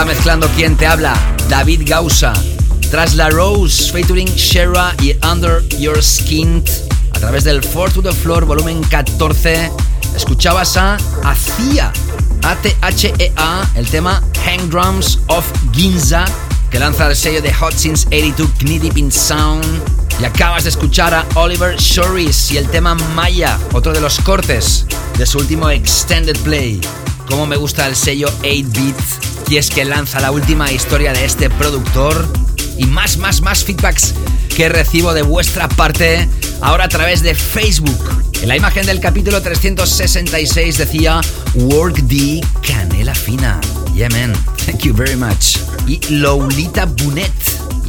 [0.00, 1.14] está mezclando quien te habla,
[1.50, 2.32] David Gausa.
[2.90, 6.64] Tras la Rose featuring Shera y Under Your Skin
[7.14, 9.70] a través del Four to the Floor volumen 14,
[10.16, 11.92] escuchabas a Acia,
[12.42, 16.24] A-T-H-E-A, el tema Hang Drums of Ginza,
[16.70, 19.66] que lanza el sello de Hot Since 82 Knee Deep in Sound.
[20.18, 24.86] Y acabas de escuchar a Oliver Shoris y el tema Maya, otro de los cortes
[25.18, 26.80] de su último Extended Play.
[27.28, 31.50] Como me gusta el sello 8-Bit y es que lanza la última historia de este
[31.50, 32.24] productor
[32.76, 34.14] y más, más, más feedbacks
[34.56, 36.28] que recibo de vuestra parte
[36.60, 37.98] ahora a través de Facebook.
[38.42, 41.20] En la imagen del capítulo 366 decía
[41.54, 43.60] Work D Canela Fina.
[43.92, 44.32] Yeah, man.
[44.66, 45.56] Thank you very much.
[45.88, 47.32] Y Lolita Bunet.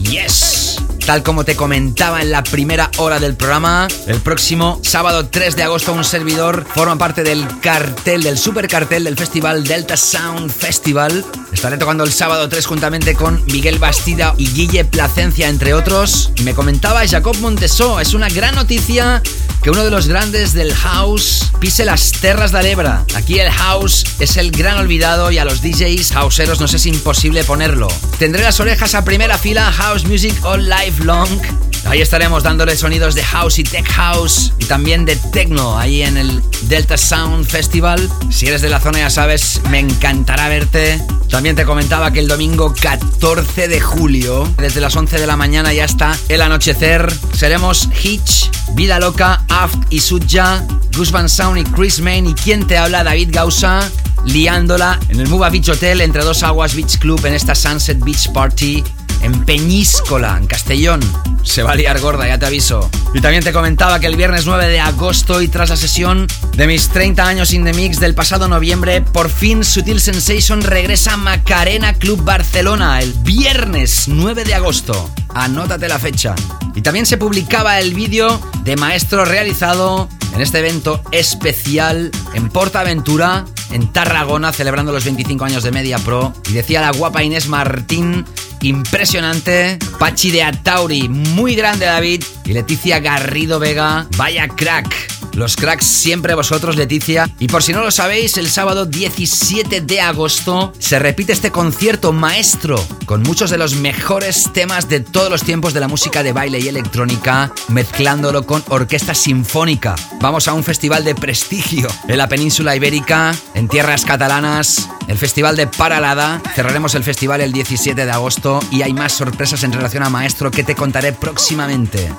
[0.02, 0.78] Yes.
[1.06, 5.64] Tal como te comentaba en la primera hora del programa, el próximo sábado 3 de
[5.64, 11.24] agosto un servidor forma parte del cartel, del super cartel del festival Delta Sound Festival.
[11.52, 16.32] Estaré tocando el sábado 3 juntamente con Miguel Bastida y Guille Placencia, entre otros.
[16.44, 19.22] Me comentaba Jacob Montesó, es una gran noticia
[19.62, 23.06] que uno de los grandes del house pise las terras de Lebra.
[23.16, 27.44] Aquí el house es el gran olvidado y a los DJs houseeros nos es imposible
[27.44, 27.88] ponerlo.
[28.18, 31.40] Tendré las orejas a primera fila House Music All Life Long.
[31.86, 36.18] Ahí estaremos dándole sonidos de house y tech house y también de techno ahí en
[36.18, 38.10] el Delta Sound Festival.
[38.30, 41.02] Si eres de la zona ya sabes, me encantará verte.
[41.32, 45.72] También te comentaba que el domingo 14 de julio, desde las 11 de la mañana
[45.72, 50.62] ya está el anochecer, seremos Hitch, Vida Loca, Aft y Sudja,
[50.96, 52.28] Gus Van Sound y Chris Main.
[52.28, 53.80] Y quien te habla David Gausa
[54.26, 58.32] liándola en el Muba Beach Hotel entre dos aguas Beach Club en esta Sunset Beach
[58.34, 58.84] Party
[59.22, 61.00] en Peñíscola, en Castellón.
[61.44, 62.90] Se va a liar gorda, ya te aviso.
[63.14, 66.68] Y también te comentaba que el viernes 9 de agosto y tras la sesión de
[66.68, 71.18] mis 30 años in the mix del pasado noviembre, por fin Sutil Sensation regresa a
[71.18, 75.10] Macarena Club Barcelona el viernes 9 de agosto.
[75.34, 76.36] Anótate la fecha.
[76.76, 83.46] Y también se publicaba el vídeo de maestro realizado en este evento especial en Portaventura,
[83.72, 86.34] en Tarragona, celebrando los 25 años de Media Pro.
[86.50, 88.26] Y decía la guapa Inés Martín,
[88.62, 89.78] impresionante.
[90.00, 92.24] Pachi de Atauri, muy grande David.
[92.46, 95.11] Y Leticia Garrido Vega, vaya crack.
[95.34, 97.30] Los cracks siempre vosotros, Leticia.
[97.40, 102.12] Y por si no lo sabéis, el sábado 17 de agosto se repite este concierto
[102.12, 106.34] maestro con muchos de los mejores temas de todos los tiempos de la música de
[106.34, 109.96] baile y electrónica, mezclándolo con orquesta sinfónica.
[110.20, 115.56] Vamos a un festival de prestigio en la península ibérica, en tierras catalanas, el festival
[115.56, 116.42] de Paralada.
[116.56, 120.52] Cerraremos el festival el 17 de agosto y hay más sorpresas en relación a maestro
[120.52, 122.10] que te contaré próximamente.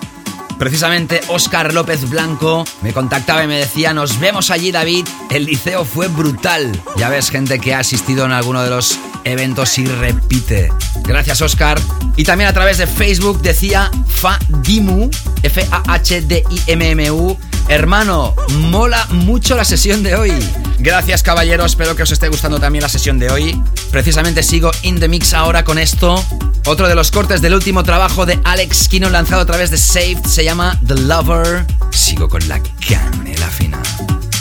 [0.63, 5.85] Precisamente Óscar López Blanco me contactaba y me decía, nos vemos allí David, el liceo
[5.85, 6.81] fue brutal.
[6.97, 10.69] Ya ves gente que ha asistido en alguno de los eventos y repite.
[11.03, 11.81] Gracias Óscar.
[12.17, 15.11] Y también a través de Facebook decía Fadimu,
[15.43, 17.37] F-A-H-D-I-M-M-U,
[17.69, 18.35] hermano,
[18.71, 20.33] mola mucho la sesión de hoy.
[20.79, 23.63] Gracias caballeros, espero que os esté gustando también la sesión de hoy.
[23.91, 26.23] Precisamente sigo in the mix ahora con esto.
[26.67, 30.25] Otro de los cortes del último trabajo de Alex Kino lanzado a través de Saved
[30.27, 31.67] se llama The Lover.
[31.91, 33.83] Sigo con la canela fina.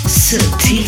[0.08, 0.88] Sutil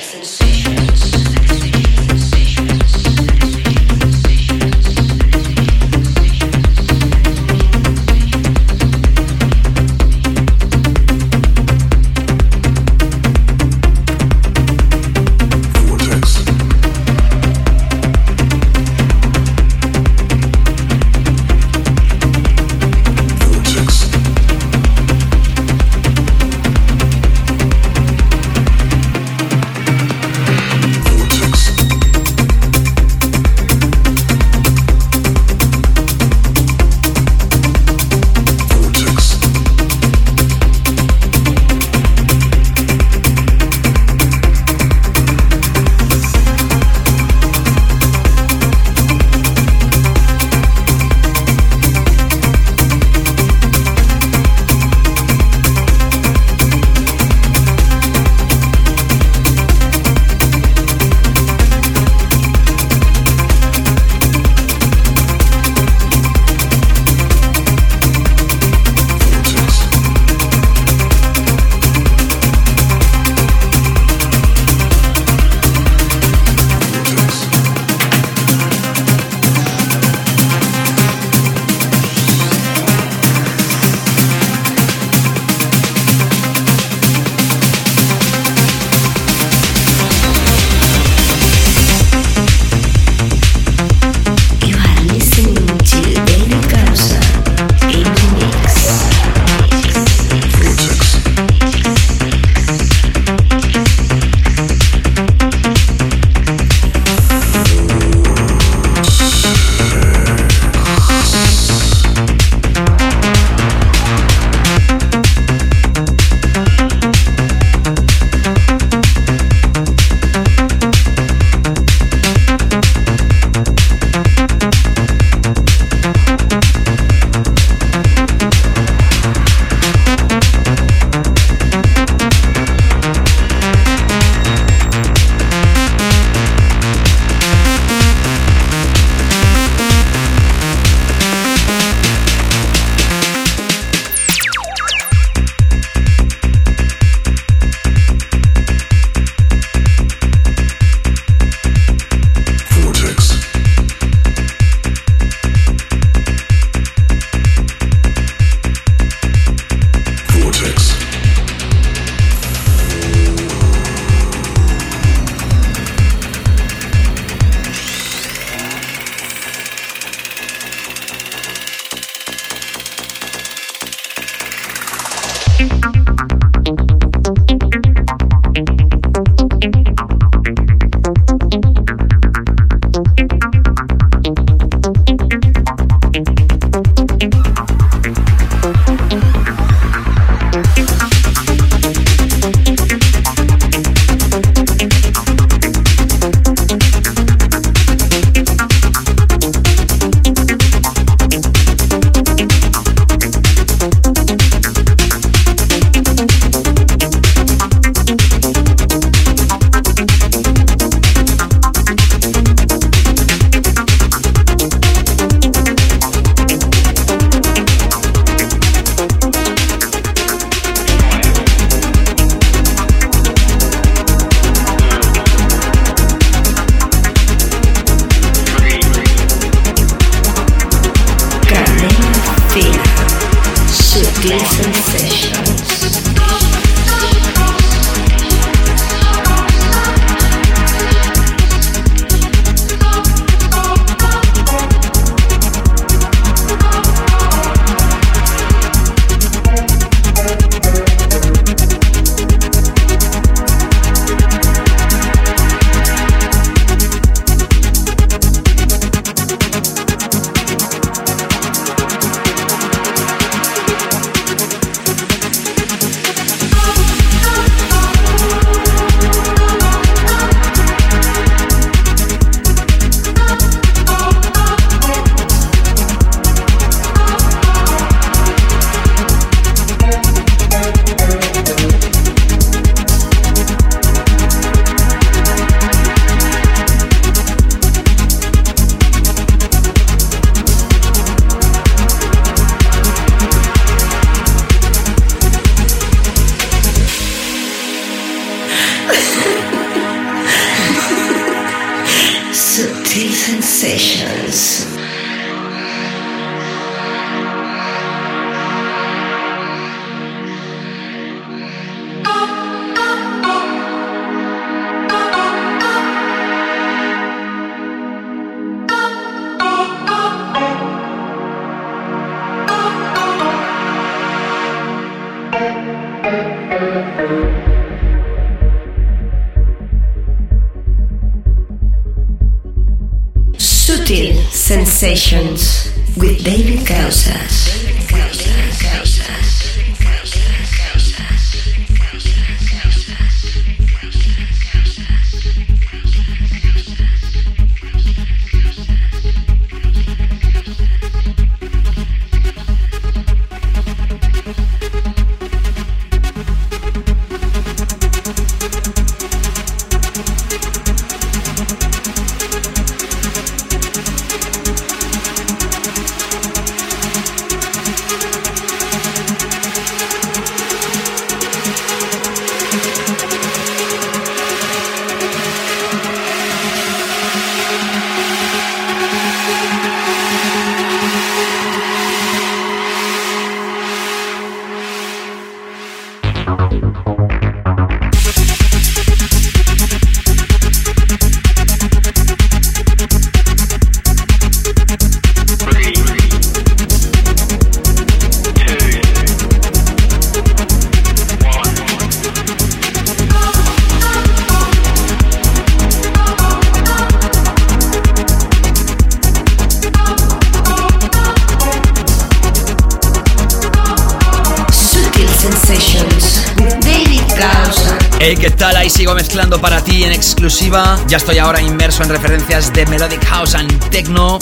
[420.91, 424.19] Ya estoy ahora inmerso en referencias de Melodic House and Techno.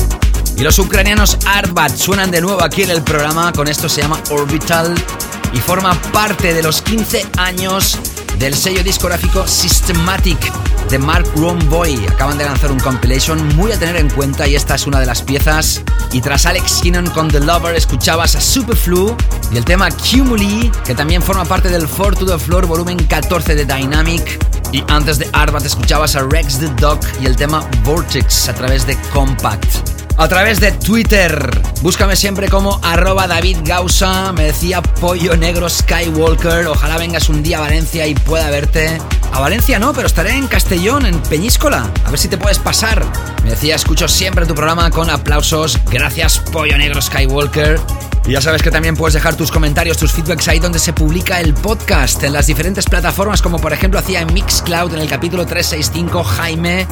[0.56, 3.52] Y los ucranianos Arbat suenan de nuevo aquí en el programa.
[3.52, 4.94] Con esto se llama Orbital
[5.52, 7.98] y forma parte de los 15 años
[8.38, 10.38] del sello discográfico Systematic
[10.92, 12.06] de Mark Romboy.
[12.06, 15.08] Acaban de lanzar un compilation muy a tener en cuenta y esta es una de
[15.08, 15.82] las piezas.
[16.12, 19.18] Y tras Alex Kinnon con The Lover escuchabas a Superflu
[19.52, 23.56] y el tema Cumuli, que también forma parte del 4 to the Floor volumen 14
[23.56, 24.59] de Dynamic.
[24.72, 28.86] Y antes de Arbat escuchabas a Rex the Dog y el tema Vortex a través
[28.86, 29.66] de Compact.
[30.20, 36.68] A través de Twitter, búscame siempre como arroba David Gausa, me decía Pollo Negro Skywalker,
[36.68, 38.98] ojalá vengas un día a Valencia y pueda verte.
[39.32, 43.06] A Valencia no, pero estaré en Castellón, en Peñíscola, a ver si te puedes pasar.
[43.46, 47.80] Me decía, escucho siempre tu programa con aplausos, gracias Pollo Negro Skywalker.
[48.30, 51.56] Ya sabes que también puedes dejar tus comentarios, tus feedbacks ahí donde se publica el
[51.56, 56.24] podcast, en las diferentes plataformas, como por ejemplo hacía en Mixcloud en el capítulo 365
[56.24, 56.86] Jaime.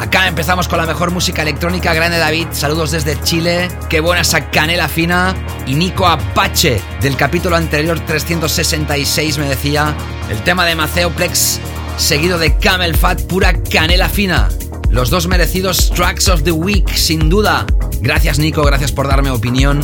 [0.00, 4.50] Acá empezamos con la mejor música electrónica, grande David, saludos desde Chile, qué buena esa
[4.50, 5.36] canela fina.
[5.66, 9.94] Y Nico Apache, del capítulo anterior 366, me decía,
[10.30, 11.60] el tema de Maceo Plex,
[11.96, 14.48] seguido de Camel Fat, pura canela fina.
[14.92, 17.64] Los dos merecidos Tracks of the Week, sin duda.
[18.02, 19.80] Gracias Nico, gracias por darme opinión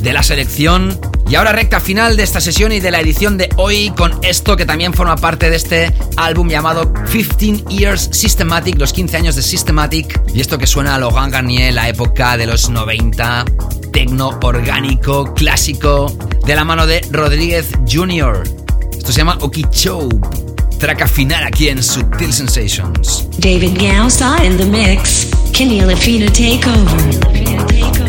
[0.00, 0.98] de la selección.
[1.30, 4.56] Y ahora recta final de esta sesión y de la edición de hoy con esto
[4.56, 9.42] que también forma parte de este álbum llamado 15 Years Systematic, los 15 años de
[9.42, 10.20] Systematic.
[10.34, 13.44] Y esto que suena a lo Gangarnier, la época de los 90,
[13.92, 16.12] tecno orgánico, clásico,
[16.44, 18.42] de la mano de Rodríguez Jr.
[18.90, 20.57] Esto se llama Okichope.
[20.78, 23.26] Traca final aquí en Sutil Sensations.
[23.38, 25.28] David Gausa in the mix.
[25.52, 28.07] Kenny Lafina take over.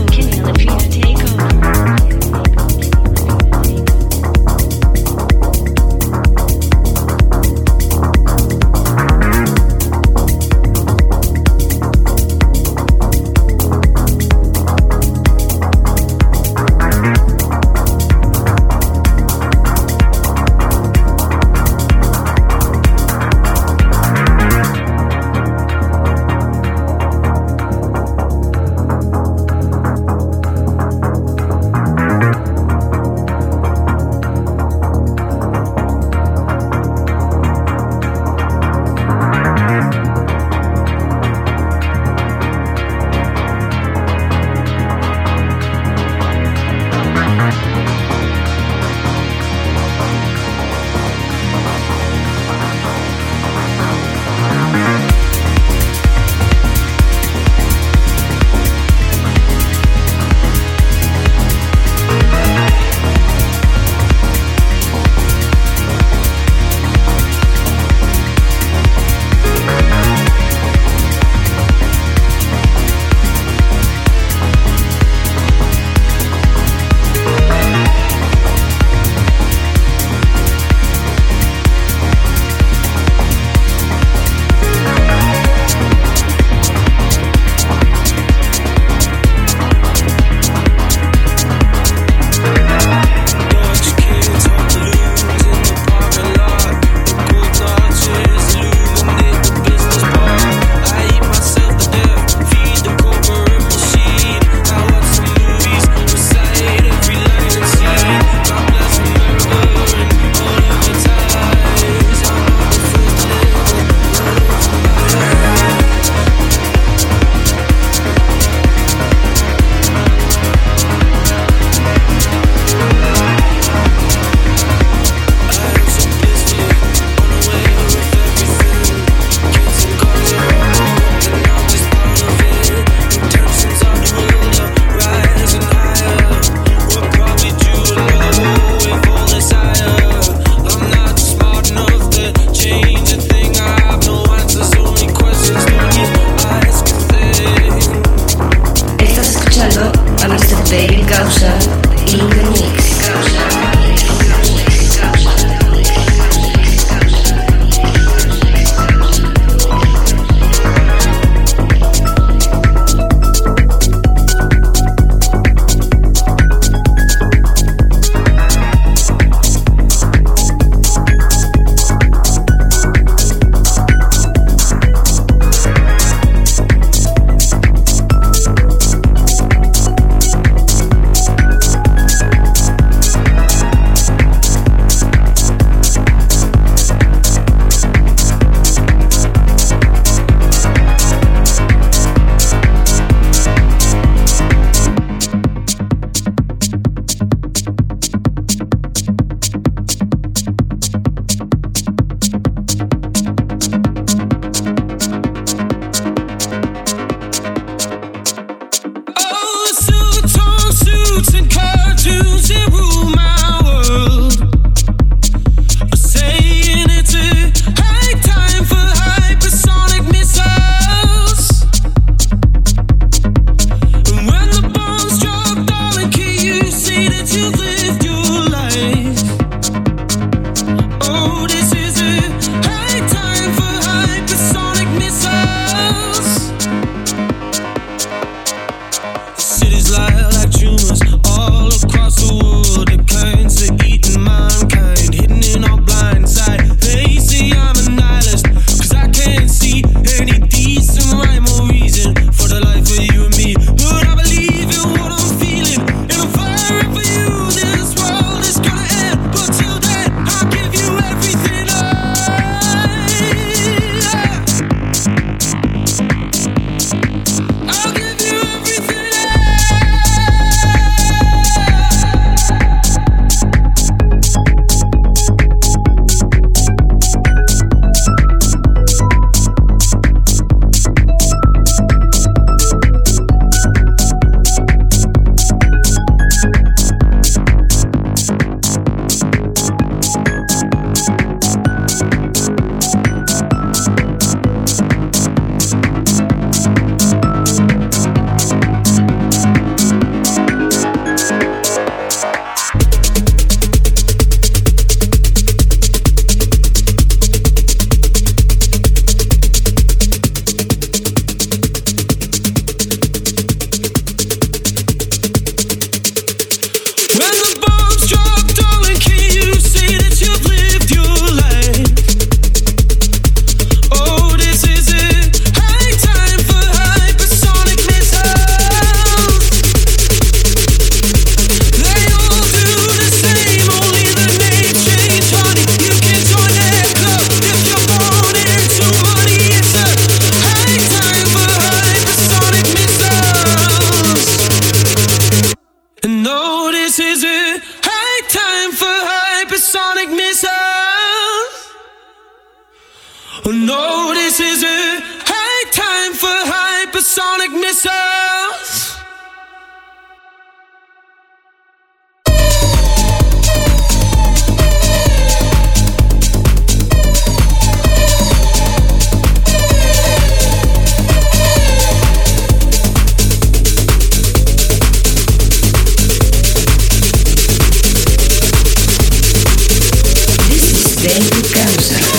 [381.10, 382.19] David Gausa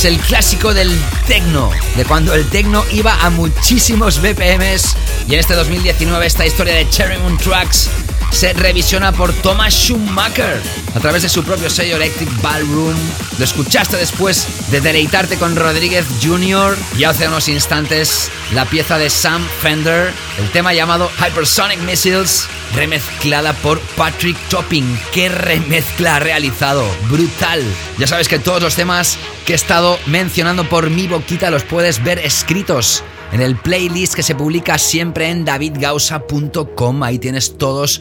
[0.00, 0.90] Es el clásico del
[1.26, 4.96] techno, de cuando el techno iba a muchísimos BPMs.
[5.28, 7.90] Y en este 2019 esta historia de Cherry Moon Tracks
[8.30, 10.62] se revisiona por Thomas Schumacher
[10.94, 12.96] a través de su propio sello Electric Ballroom.
[13.36, 16.78] Lo escuchaste después de deleitarte con Rodríguez Jr.
[16.96, 23.52] y hace unos instantes la pieza de Sam Fender, el tema llamado Hypersonic Missiles, remezclada
[23.52, 24.98] por Patrick Topping.
[25.12, 26.88] ¡Qué remezcla ha realizado!
[27.10, 27.62] ¡Brutal!
[27.98, 29.18] Ya sabes que todos los temas
[29.50, 33.02] que he estado mencionando por mi boquita los puedes ver escritos
[33.32, 37.02] en el playlist que se publica siempre en davidgausa.com.
[37.02, 38.00] Ahí tienes todos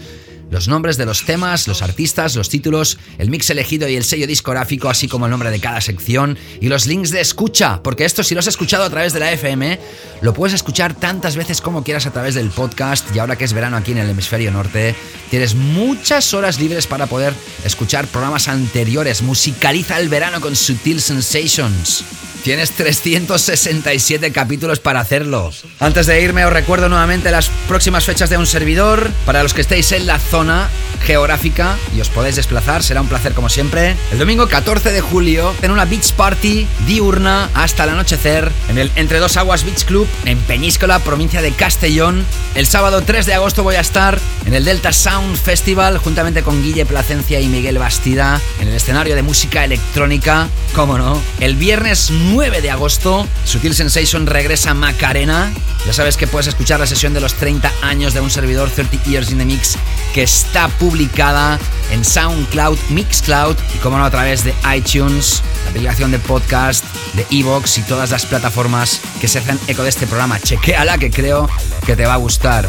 [0.52, 4.28] los nombres de los temas, los artistas, los títulos, el mix elegido y el sello
[4.28, 8.22] discográfico, así como el nombre de cada sección y los links de escucha, porque esto
[8.22, 9.80] si lo has escuchado a través de la FM,
[10.22, 13.54] lo puedes escuchar tantas veces como quieras a través del podcast y ahora que es
[13.54, 14.96] verano aquí en el hemisferio norte,
[15.30, 17.34] tienes muchas horas libres para poder
[17.64, 19.22] escuchar programas anteriores.
[19.22, 22.04] Musicaliza el verano con Sutil Sensations.
[22.44, 25.52] Tienes 367 capítulos para hacerlo.
[25.80, 29.10] Antes de irme os recuerdo nuevamente las próximas fechas de un servidor.
[29.26, 30.70] Para los que estéis en la zona
[31.00, 33.96] geográfica y os podéis desplazar, será un placer como siempre.
[34.12, 38.92] El domingo 14 de julio en una beach party diurna hasta el anochecer en el
[38.96, 42.26] Entre Dos Aguas Beach Club en Peñíscola, provincia de Castellón.
[42.56, 44.20] El sábado 3 de agosto voy a estar
[44.50, 49.14] en el Delta Sound Festival juntamente con Guille Placencia y Miguel Bastida en el escenario
[49.14, 51.22] de música electrónica, cómo no.
[51.40, 55.54] El viernes 9 de agosto, Sutil Sensation regresa a Macarena.
[55.86, 59.04] Ya sabes que puedes escuchar la sesión de los 30 años de un servidor 30
[59.04, 59.78] Years in the Mix
[60.16, 61.60] que está publicada
[61.92, 67.24] en SoundCloud, Mixcloud y como no a través de iTunes, la aplicación de podcast, de
[67.30, 70.40] Evox y todas las plataformas que se hacen eco de este programa.
[70.40, 71.48] Chequéala que creo
[71.86, 72.68] que te va a gustar.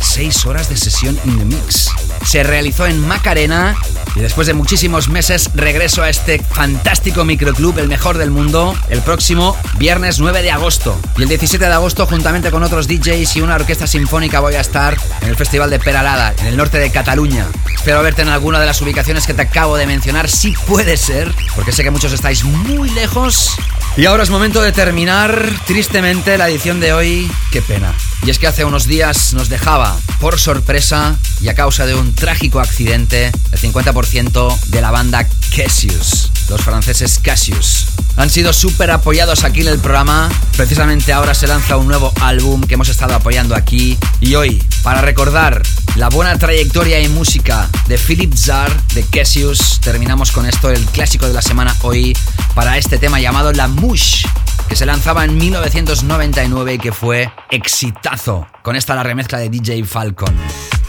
[0.00, 1.90] 6 horas de sesión in the mix.
[2.24, 3.76] se realizó en Macarena
[4.16, 9.02] y después de muchísimos meses regreso a este fantástico microclub, el mejor del mundo, el
[9.02, 10.98] próximo viernes 9 de agosto.
[11.18, 14.60] Y el 17 de agosto, juntamente con otros DJs y una orquesta sinfónica, voy a
[14.60, 17.46] estar en el Festival de Peralada, en el norte de Cataluña.
[17.74, 21.32] Espero verte en alguna de las ubicaciones que te acabo de mencionar, si puede ser,
[21.54, 23.54] porque sé que muchos estáis muy lejos.
[23.98, 27.30] Y ahora es momento de terminar, tristemente, la edición de hoy.
[27.50, 27.94] Qué pena.
[28.24, 32.14] Y es que hace unos días nos dejaba, por sorpresa y a causa de un
[32.14, 37.86] trágico accidente, el 50% de la banda Cassius, los franceses Cassius.
[38.16, 40.30] Han sido súper apoyados aquí en el programa.
[40.56, 43.98] Precisamente ahora se lanza un nuevo álbum que hemos estado apoyando aquí.
[44.20, 45.60] Y hoy, para recordar
[45.96, 51.26] la buena trayectoria y música de Philip Zar de Cassius, terminamos con esto, el clásico
[51.26, 52.16] de la semana hoy,
[52.54, 54.26] para este tema llamado La Mush
[54.68, 58.46] que se lanzaba en 1999 y que fue exitazo.
[58.62, 60.34] Con esta la remezcla de DJ Falcon.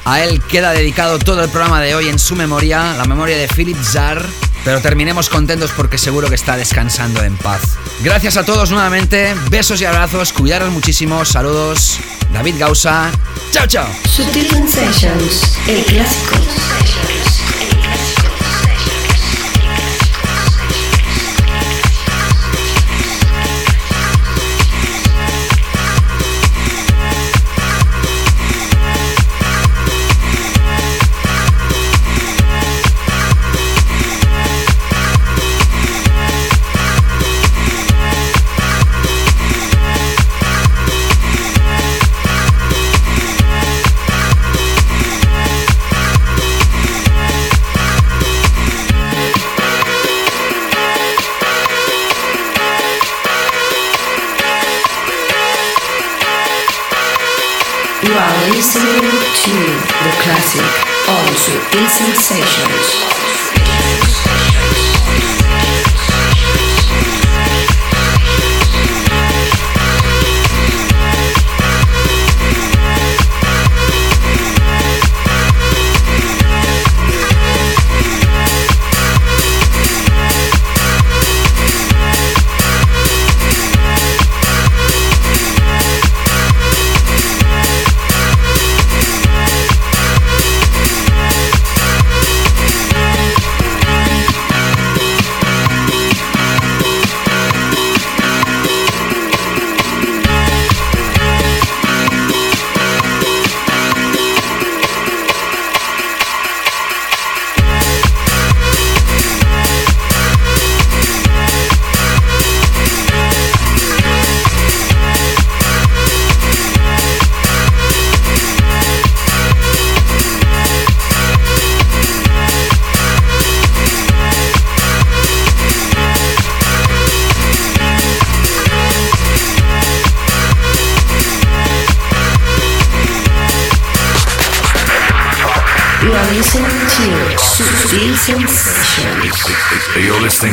[0.04, 3.48] A él queda dedicado todo el programa de hoy en su memoria, la memoria de
[3.48, 4.26] Philip Zar.
[4.64, 7.62] Pero terminemos contentos porque seguro que está descansando en paz.
[8.02, 12.00] Gracias a todos nuevamente, besos y abrazos, cuidaros muchísimo, saludos.
[12.34, 13.12] David Gausa,
[13.52, 13.88] chao chao.
[15.68, 16.36] El clásico.
[59.48, 60.62] Listening to the classic
[61.08, 63.27] on Sutil Sensations.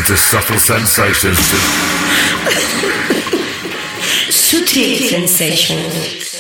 [0.07, 1.39] To Subtle Sensations.
[4.29, 6.34] Sutil Sensations.